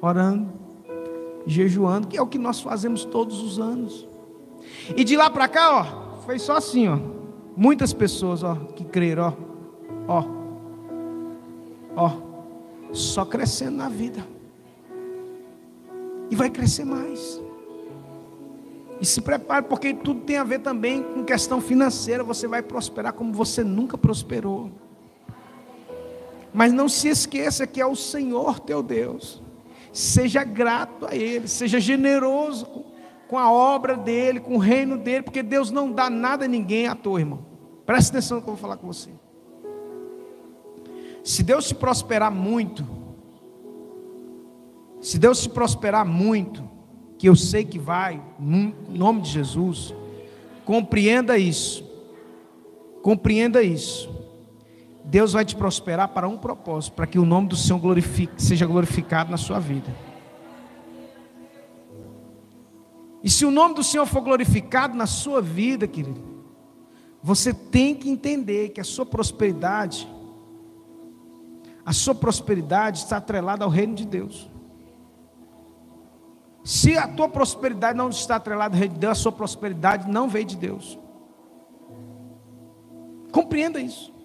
orando, 0.00 0.48
jejuando, 1.44 2.06
que 2.06 2.16
é 2.16 2.22
o 2.22 2.26
que 2.28 2.38
nós 2.38 2.60
fazemos 2.60 3.04
todos 3.04 3.42
os 3.42 3.58
anos. 3.58 4.06
E 4.96 5.02
de 5.02 5.16
lá 5.16 5.28
para 5.28 5.48
cá, 5.48 5.80
ó, 5.80 6.20
foi 6.20 6.38
só 6.38 6.56
assim, 6.56 6.86
ó. 6.86 7.00
Muitas 7.56 7.92
pessoas, 7.92 8.44
ó, 8.44 8.54
que 8.54 8.84
creram, 8.84 9.36
ó, 10.06 10.22
ó, 11.96 12.06
ó, 12.06 12.12
só 12.92 13.24
crescendo 13.24 13.78
na 13.78 13.88
vida. 13.88 14.24
E 16.30 16.36
vai 16.36 16.48
crescer 16.48 16.84
mais. 16.84 17.42
E 19.00 19.04
se 19.04 19.20
prepare, 19.20 19.64
porque 19.64 19.94
tudo 19.94 20.20
tem 20.20 20.36
a 20.36 20.44
ver 20.44 20.60
também 20.60 21.02
com 21.02 21.24
questão 21.24 21.60
financeira. 21.60 22.22
Você 22.22 22.46
vai 22.46 22.62
prosperar 22.62 23.14
como 23.14 23.32
você 23.32 23.64
nunca 23.64 23.98
prosperou. 23.98 24.70
Mas 26.52 26.72
não 26.72 26.88
se 26.88 27.08
esqueça 27.08 27.66
que 27.66 27.80
é 27.80 27.86
o 27.86 27.94
Senhor 27.94 28.60
teu 28.60 28.82
Deus. 28.82 29.42
Seja 29.92 30.44
grato 30.44 31.06
a 31.06 31.14
Ele, 31.14 31.48
seja 31.48 31.80
generoso 31.80 32.66
com, 33.28 33.38
a 33.38 33.50
obra 33.50 33.96
dEle, 33.96 34.40
com 34.40 34.54
o 34.56 34.58
reino 34.58 34.98
dEle, 34.98 35.22
porque 35.22 35.42
Deus 35.42 35.70
não 35.70 35.92
dá 35.92 36.10
nada 36.10 36.44
a 36.44 36.48
ninguém 36.48 36.86
à 36.86 36.94
toa, 36.94 37.20
irmão. 37.20 37.46
Presta 37.86 38.16
atenção 38.18 38.38
no 38.38 38.42
que 38.42 38.48
eu 38.48 38.54
vou 38.54 38.60
falar 38.60 38.76
com 38.76 38.86
você. 38.86 39.10
Se 41.22 41.42
Deus 41.42 41.68
te 41.68 41.74
prosperar 41.74 42.30
muito, 42.30 42.86
se 45.00 45.18
Deus 45.18 45.42
te 45.42 45.48
prosperar 45.48 46.04
muito, 46.04 46.68
que 47.18 47.28
eu 47.28 47.36
sei 47.36 47.64
que 47.64 47.78
vai, 47.78 48.22
em 48.38 48.74
nome 48.88 49.20
de 49.22 49.30
Jesus, 49.30 49.94
compreenda 50.64 51.38
isso. 51.38 51.84
Compreenda 53.02 53.62
isso. 53.62 54.19
Deus 55.10 55.32
vai 55.32 55.44
te 55.44 55.56
prosperar 55.56 56.06
para 56.10 56.28
um 56.28 56.38
propósito, 56.38 56.94
para 56.94 57.04
que 57.04 57.18
o 57.18 57.24
nome 57.24 57.48
do 57.48 57.56
Senhor 57.56 57.80
glorifique, 57.80 58.40
seja 58.40 58.64
glorificado 58.64 59.28
na 59.28 59.36
sua 59.36 59.58
vida. 59.58 59.92
E 63.20 63.28
se 63.28 63.44
o 63.44 63.50
nome 63.50 63.74
do 63.74 63.82
Senhor 63.82 64.06
for 64.06 64.20
glorificado 64.20 64.96
na 64.96 65.06
sua 65.06 65.42
vida, 65.42 65.88
querido, 65.88 66.22
você 67.20 67.52
tem 67.52 67.92
que 67.92 68.08
entender 68.08 68.68
que 68.68 68.80
a 68.80 68.84
sua 68.84 69.04
prosperidade, 69.04 70.08
a 71.84 71.92
sua 71.92 72.14
prosperidade 72.14 72.98
está 72.98 73.16
atrelada 73.16 73.64
ao 73.64 73.70
reino 73.70 73.96
de 73.96 74.06
Deus. 74.06 74.48
Se 76.62 76.96
a 76.96 77.08
tua 77.08 77.28
prosperidade 77.28 77.98
não 77.98 78.10
está 78.10 78.36
atrelada 78.36 78.76
ao 78.76 78.78
reino 78.78 78.94
de 78.94 79.00
Deus, 79.00 79.18
a 79.18 79.20
sua 79.20 79.32
prosperidade 79.32 80.08
não 80.08 80.28
veio 80.28 80.44
de 80.44 80.56
Deus. 80.56 80.96
Compreenda 83.32 83.80
isso. 83.80 84.19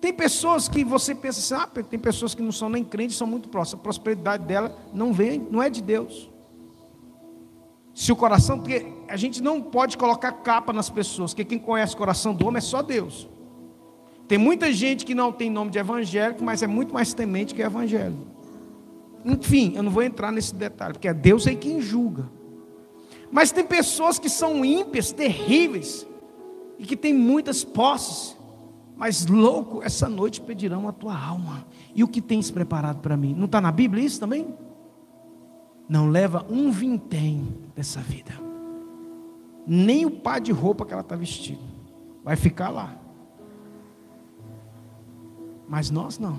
Tem 0.00 0.12
pessoas 0.12 0.66
que 0.66 0.82
você 0.82 1.14
pensa 1.14 1.40
assim, 1.40 1.62
ah, 1.62 1.82
tem 1.82 1.98
pessoas 1.98 2.34
que 2.34 2.42
não 2.42 2.52
são 2.52 2.70
nem 2.70 2.82
crentes, 2.82 3.16
são 3.16 3.26
muito 3.26 3.48
próximas. 3.48 3.80
A 3.80 3.82
prosperidade 3.82 4.44
dela 4.44 4.76
não 4.94 5.12
vem, 5.12 5.46
não 5.50 5.62
é 5.62 5.68
de 5.68 5.82
Deus. 5.82 6.30
Se 7.94 8.10
o 8.10 8.16
coração, 8.16 8.58
porque 8.58 8.86
a 9.08 9.16
gente 9.16 9.42
não 9.42 9.60
pode 9.60 9.98
colocar 9.98 10.32
capa 10.32 10.72
nas 10.72 10.88
pessoas, 10.88 11.32
porque 11.32 11.44
quem 11.44 11.58
conhece 11.58 11.94
o 11.94 11.98
coração 11.98 12.34
do 12.34 12.46
homem 12.46 12.58
é 12.58 12.62
só 12.62 12.80
Deus. 12.80 13.28
Tem 14.26 14.38
muita 14.38 14.72
gente 14.72 15.04
que 15.04 15.14
não 15.14 15.32
tem 15.32 15.50
nome 15.50 15.70
de 15.70 15.78
evangélico, 15.78 16.42
mas 16.42 16.62
é 16.62 16.66
muito 16.66 16.94
mais 16.94 17.12
temente 17.12 17.54
que 17.54 17.60
evangélico. 17.60 18.24
Enfim, 19.24 19.74
eu 19.76 19.82
não 19.82 19.90
vou 19.90 20.02
entrar 20.02 20.32
nesse 20.32 20.54
detalhe, 20.54 20.94
porque 20.94 21.08
é 21.08 21.12
Deus 21.12 21.46
aí 21.46 21.56
quem 21.56 21.80
julga. 21.80 22.30
Mas 23.30 23.52
tem 23.52 23.66
pessoas 23.66 24.18
que 24.18 24.30
são 24.30 24.64
ímpias, 24.64 25.12
terríveis, 25.12 26.06
e 26.78 26.84
que 26.84 26.96
têm 26.96 27.12
muitas 27.12 27.62
posses, 27.62 28.34
mas 29.00 29.24
louco, 29.24 29.82
essa 29.82 30.10
noite 30.10 30.42
pedirão 30.42 30.86
a 30.86 30.92
tua 30.92 31.18
alma. 31.18 31.64
E 31.94 32.04
o 32.04 32.08
que 32.08 32.20
tens 32.20 32.50
preparado 32.50 33.00
para 33.00 33.16
mim? 33.16 33.34
Não 33.34 33.46
está 33.46 33.58
na 33.58 33.72
Bíblia 33.72 34.04
isso 34.04 34.20
também? 34.20 34.54
Não 35.88 36.10
leva 36.10 36.44
um 36.50 36.70
vintém 36.70 37.48
dessa 37.74 37.98
vida, 38.00 38.32
nem 39.66 40.04
o 40.04 40.10
par 40.10 40.38
de 40.38 40.52
roupa 40.52 40.84
que 40.84 40.92
ela 40.92 41.00
está 41.00 41.16
vestindo, 41.16 41.62
vai 42.22 42.36
ficar 42.36 42.68
lá. 42.68 42.94
Mas 45.66 45.90
nós 45.90 46.18
não. 46.18 46.38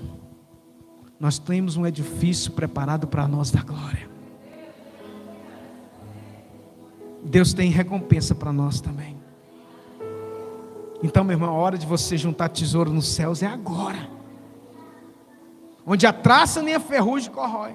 Nós 1.18 1.40
temos 1.40 1.76
um 1.76 1.84
edifício 1.84 2.52
preparado 2.52 3.08
para 3.08 3.26
nós 3.26 3.50
da 3.50 3.62
glória. 3.62 4.08
Deus 7.24 7.52
tem 7.52 7.70
recompensa 7.70 8.36
para 8.36 8.52
nós 8.52 8.80
também. 8.80 9.21
Então, 11.02 11.24
meu 11.24 11.34
irmão, 11.34 11.50
a 11.50 11.52
hora 11.52 11.76
de 11.76 11.86
você 11.86 12.16
juntar 12.16 12.48
tesouro 12.48 12.90
nos 12.92 13.08
céus 13.08 13.42
é 13.42 13.46
agora. 13.46 14.08
Onde 15.84 16.06
a 16.06 16.12
traça 16.12 16.62
nem 16.62 16.74
a 16.74 16.80
ferrugem 16.80 17.32
corrói. 17.32 17.74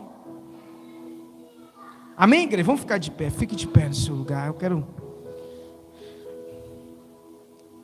Amém, 2.15 2.45
igreja? 2.45 2.65
Vamos 2.65 2.81
ficar 2.81 2.97
de 2.97 3.11
pé. 3.11 3.29
Fique 3.29 3.55
de 3.55 3.67
pé 3.67 3.87
no 3.87 3.93
seu 3.93 4.15
lugar. 4.15 4.47
Eu 4.47 4.53
quero. 4.53 4.87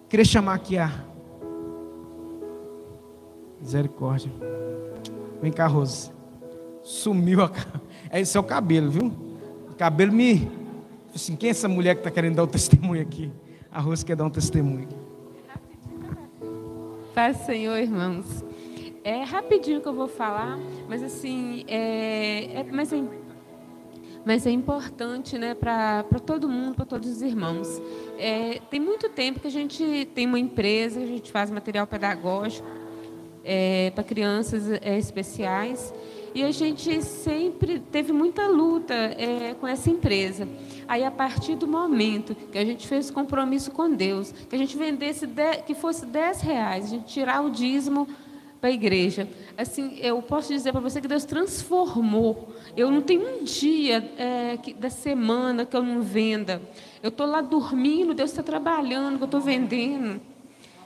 Queria 0.07 0.25
chamar 0.25 0.53
aqui 0.53 0.77
a. 0.77 0.89
Misericórdia. 3.59 4.31
Vem 5.41 5.51
cá, 5.51 5.67
Rose. 5.67 6.09
Sumiu 6.83 7.43
a. 7.43 7.51
É 8.09 8.21
esse 8.21 8.37
é 8.37 8.39
o 8.39 8.43
cabelo, 8.43 8.91
viu? 8.91 9.11
O 9.69 9.75
cabelo 9.75 10.13
me. 10.13 10.49
Assim, 11.13 11.35
quem 11.35 11.49
é 11.49 11.51
essa 11.51 11.67
mulher 11.67 11.95
que 11.95 11.99
está 11.99 12.11
querendo 12.11 12.35
dar 12.35 12.43
o 12.43 12.47
testemunho 12.47 13.01
aqui? 13.01 13.31
A 13.71 13.79
Rose 13.81 14.05
quer 14.05 14.15
dar 14.15 14.25
um 14.25 14.29
testemunho. 14.29 14.87
Paz 17.13 17.37
Senhor, 17.45 17.77
irmãos. 17.77 18.43
É 19.03 19.21
rapidinho 19.21 19.79
que 19.79 19.87
eu 19.87 19.93
vou 19.93 20.07
falar, 20.07 20.57
mas 20.89 21.03
assim, 21.03 21.63
é, 21.67 22.61
é 22.61 22.65
mas, 22.71 22.91
é, 22.91 23.03
mas 24.25 24.47
é 24.47 24.49
importante 24.49 25.37
né, 25.37 25.53
para 25.53 26.03
todo 26.25 26.49
mundo, 26.49 26.73
para 26.73 26.85
todos 26.85 27.07
os 27.07 27.21
irmãos. 27.21 27.79
É, 28.17 28.59
tem 28.71 28.79
muito 28.79 29.09
tempo 29.09 29.39
que 29.39 29.45
a 29.45 29.51
gente 29.51 30.09
tem 30.15 30.25
uma 30.25 30.39
empresa, 30.39 31.01
a 31.01 31.05
gente 31.05 31.31
faz 31.31 31.51
material 31.51 31.85
pedagógico 31.85 32.67
é, 33.43 33.91
para 33.91 34.03
crianças 34.03 34.71
é, 34.71 34.97
especiais. 34.97 35.93
E 36.35 36.43
a 36.43 36.51
gente 36.51 37.01
sempre 37.03 37.79
teve 37.79 38.11
muita 38.11 38.47
luta 38.47 38.93
é, 38.93 39.55
com 39.59 39.67
essa 39.67 39.89
empresa. 39.89 40.47
Aí, 40.87 41.03
a 41.03 41.11
partir 41.11 41.55
do 41.55 41.67
momento 41.67 42.35
que 42.35 42.57
a 42.57 42.65
gente 42.65 42.87
fez 42.87 43.11
compromisso 43.11 43.71
com 43.71 43.89
Deus, 43.89 44.31
que 44.31 44.55
a 44.55 44.57
gente 44.57 44.75
vendesse, 44.75 45.27
de, 45.27 45.57
que 45.65 45.75
fosse 45.75 46.05
10 46.05 46.41
reais, 46.41 46.85
a 46.85 46.87
gente 46.89 47.05
tirar 47.05 47.41
o 47.41 47.51
dízimo 47.51 48.07
para 48.59 48.69
a 48.69 48.73
igreja. 48.73 49.27
Assim, 49.57 49.97
eu 49.99 50.21
posso 50.21 50.53
dizer 50.53 50.71
para 50.71 50.81
você 50.81 51.01
que 51.01 51.07
Deus 51.07 51.25
transformou. 51.25 52.55
Eu 52.75 52.89
não 52.89 53.01
tenho 53.01 53.21
um 53.21 53.43
dia 53.43 54.11
é, 54.17 54.57
que, 54.57 54.73
da 54.73 54.89
semana 54.89 55.65
que 55.65 55.75
eu 55.75 55.83
não 55.83 56.01
venda. 56.01 56.61
Eu 57.01 57.09
estou 57.09 57.27
lá 57.27 57.41
dormindo, 57.41 58.13
Deus 58.13 58.31
está 58.31 58.41
trabalhando, 58.41 59.17
que 59.17 59.23
eu 59.23 59.25
estou 59.25 59.41
vendendo. 59.41 60.21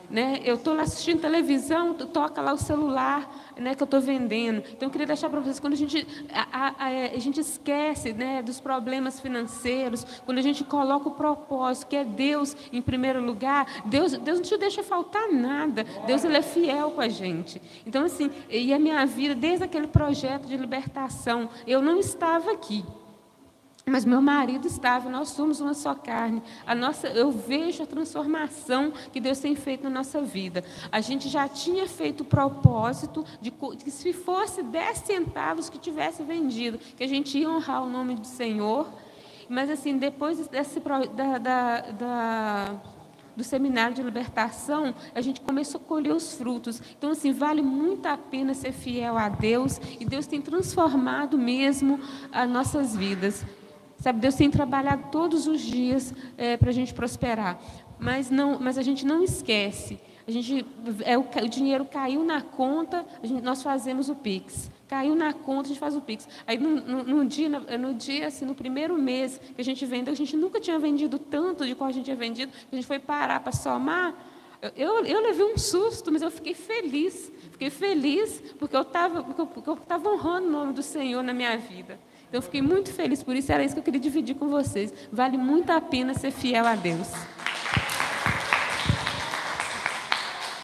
Né? 0.09 0.39
Eu 0.43 0.55
estou 0.55 0.73
lá 0.73 0.83
assistindo 0.83 1.19
televisão, 1.19 1.93
toca 1.93 2.41
lá 2.41 2.53
o 2.53 2.57
celular, 2.57 3.29
né, 3.57 3.75
que 3.75 3.83
eu 3.83 3.85
estou 3.85 3.99
vendendo. 3.99 4.63
Então, 4.71 4.87
eu 4.87 4.89
queria 4.89 5.07
deixar 5.07 5.29
para 5.29 5.39
vocês, 5.41 5.59
quando 5.59 5.73
a 5.73 5.77
gente, 5.77 6.07
a, 6.31 6.73
a, 6.77 6.87
a, 7.13 7.19
gente 7.19 7.39
esquece 7.39 8.13
né, 8.13 8.41
dos 8.41 8.59
problemas 8.59 9.19
financeiros, 9.19 10.05
quando 10.25 10.37
a 10.37 10.41
gente 10.41 10.63
coloca 10.63 11.09
o 11.09 11.11
propósito, 11.11 11.87
que 11.87 11.95
é 11.95 12.05
Deus 12.05 12.55
em 12.71 12.81
primeiro 12.81 13.21
lugar, 13.21 13.83
Deus, 13.85 14.13
Deus 14.13 14.39
não 14.39 14.45
te 14.45 14.57
deixa 14.57 14.81
faltar 14.81 15.29
nada. 15.31 15.83
Deus 16.05 16.23
ele 16.23 16.37
é 16.37 16.41
fiel 16.41 16.91
com 16.91 17.01
a 17.01 17.09
gente. 17.09 17.61
Então, 17.85 18.05
assim, 18.05 18.31
e 18.49 18.73
a 18.73 18.79
minha 18.79 19.05
vida, 19.05 19.35
desde 19.35 19.65
aquele 19.65 19.87
projeto 19.87 20.47
de 20.47 20.55
libertação, 20.55 21.49
eu 21.65 21.81
não 21.81 21.99
estava 21.99 22.51
aqui. 22.51 22.85
Mas 23.89 24.03
meu 24.03 24.21
marido 24.21 24.67
estava, 24.67 25.09
nós 25.09 25.29
somos 25.29 25.61
uma 25.61 25.73
só 25.73 25.95
carne. 25.95 26.43
A 26.65 26.75
nossa, 26.75 27.07
eu 27.07 27.31
vejo 27.31 27.83
a 27.83 27.85
transformação 27.85 28.91
que 29.13 29.21
Deus 29.21 29.39
tem 29.39 29.55
feito 29.55 29.85
na 29.85 29.89
nossa 29.89 30.21
vida. 30.21 30.61
A 30.91 30.99
gente 30.99 31.29
já 31.29 31.47
tinha 31.47 31.87
feito 31.87 32.21
o 32.21 32.25
propósito 32.25 33.23
de 33.39 33.49
que 33.49 33.89
se 33.89 34.11
fosse 34.11 34.61
10 34.61 34.97
centavos 34.97 35.69
que 35.69 35.77
tivesse 35.77 36.21
vendido, 36.21 36.77
que 36.77 37.03
a 37.03 37.07
gente 37.07 37.37
ia 37.37 37.49
honrar 37.49 37.81
o 37.81 37.89
nome 37.89 38.15
do 38.15 38.27
Senhor. 38.27 38.89
Mas 39.47 39.69
assim, 39.69 39.97
depois 39.97 40.45
desse, 40.49 40.81
da, 41.15 41.37
da, 41.37 41.81
da 41.91 42.75
do 43.37 43.43
seminário 43.43 43.95
de 43.95 44.01
libertação, 44.01 44.95
a 45.13 45.21
gente 45.21 45.39
começou 45.41 45.79
a 45.79 45.83
colher 45.83 46.11
os 46.11 46.33
frutos. 46.33 46.81
Então, 46.97 47.11
assim, 47.11 47.31
vale 47.31 47.61
muito 47.61 48.07
a 48.07 48.17
pena 48.17 48.55
ser 48.55 48.71
fiel 48.71 49.15
a 49.15 49.29
Deus 49.29 49.79
e 49.99 50.03
Deus 50.03 50.25
tem 50.25 50.41
transformado 50.41 51.37
mesmo 51.37 51.99
as 52.31 52.49
nossas 52.49 52.95
vidas. 52.95 53.45
Sabe, 53.99 54.19
Deus 54.19 54.35
tem 54.35 54.49
trabalhado 54.49 55.05
todos 55.11 55.47
os 55.47 55.61
dias 55.61 56.13
é, 56.37 56.55
para 56.55 56.69
a 56.69 56.73
gente 56.73 56.93
prosperar. 56.93 57.59
Mas, 57.99 58.29
não, 58.29 58.59
mas 58.59 58.77
a 58.77 58.83
gente 58.83 59.05
não 59.05 59.23
esquece. 59.23 59.99
A 60.27 60.31
gente, 60.31 60.65
é, 61.03 61.17
o, 61.17 61.21
o 61.21 61.47
dinheiro 61.49 61.85
caiu 61.85 62.23
na 62.23 62.41
conta, 62.41 63.05
gente, 63.23 63.41
nós 63.41 63.63
fazemos 63.63 64.09
o 64.09 64.15
Pix. 64.15 64.69
Caiu 64.87 65.15
na 65.15 65.33
conta, 65.33 65.63
a 65.63 65.67
gente 65.69 65.79
faz 65.79 65.95
o 65.95 66.01
Pix. 66.01 66.27
Aí, 66.45 66.57
no, 66.57 66.81
no, 66.81 67.03
no 67.03 67.25
dia, 67.25 67.49
no, 67.49 67.93
dia 67.93 68.27
assim, 68.27 68.45
no 68.45 68.53
primeiro 68.53 68.97
mês 68.97 69.39
que 69.55 69.59
a 69.59 69.63
gente 69.63 69.85
vendeu, 69.85 70.13
a 70.13 70.17
gente 70.17 70.35
nunca 70.37 70.59
tinha 70.59 70.77
vendido 70.77 71.17
tanto 71.17 71.65
de 71.65 71.73
qual 71.73 71.89
a 71.89 71.93
gente 71.93 72.05
tinha 72.05 72.15
vendido, 72.15 72.51
a 72.71 72.75
gente 72.75 72.85
foi 72.85 72.99
parar 72.99 73.39
para 73.39 73.51
somar. 73.51 74.13
Eu, 74.75 75.05
eu 75.05 75.21
levei 75.21 75.45
um 75.45 75.57
susto, 75.57 76.11
mas 76.11 76.21
eu 76.21 76.31
fiquei 76.31 76.53
feliz. 76.53 77.31
Fiquei 77.51 77.69
feliz 77.69 78.41
porque 78.59 78.75
eu 78.75 78.81
estava 78.81 80.09
honrando 80.09 80.47
o 80.47 80.51
nome 80.51 80.73
do 80.73 80.83
Senhor 80.83 81.23
na 81.23 81.33
minha 81.33 81.57
vida. 81.57 81.99
Então, 82.27 82.39
eu 82.39 82.41
fiquei 82.41 82.61
muito 82.61 82.91
feliz 82.91 83.23
por 83.23 83.35
isso, 83.35 83.51
era 83.51 83.63
isso 83.63 83.73
que 83.73 83.79
eu 83.79 83.83
queria 83.83 83.99
dividir 83.99 84.35
com 84.35 84.49
vocês. 84.49 84.93
Vale 85.11 85.37
muito 85.37 85.71
a 85.71 85.79
pena 85.79 86.13
ser 86.13 86.31
fiel 86.31 86.65
a 86.65 86.75
Deus. 86.75 87.07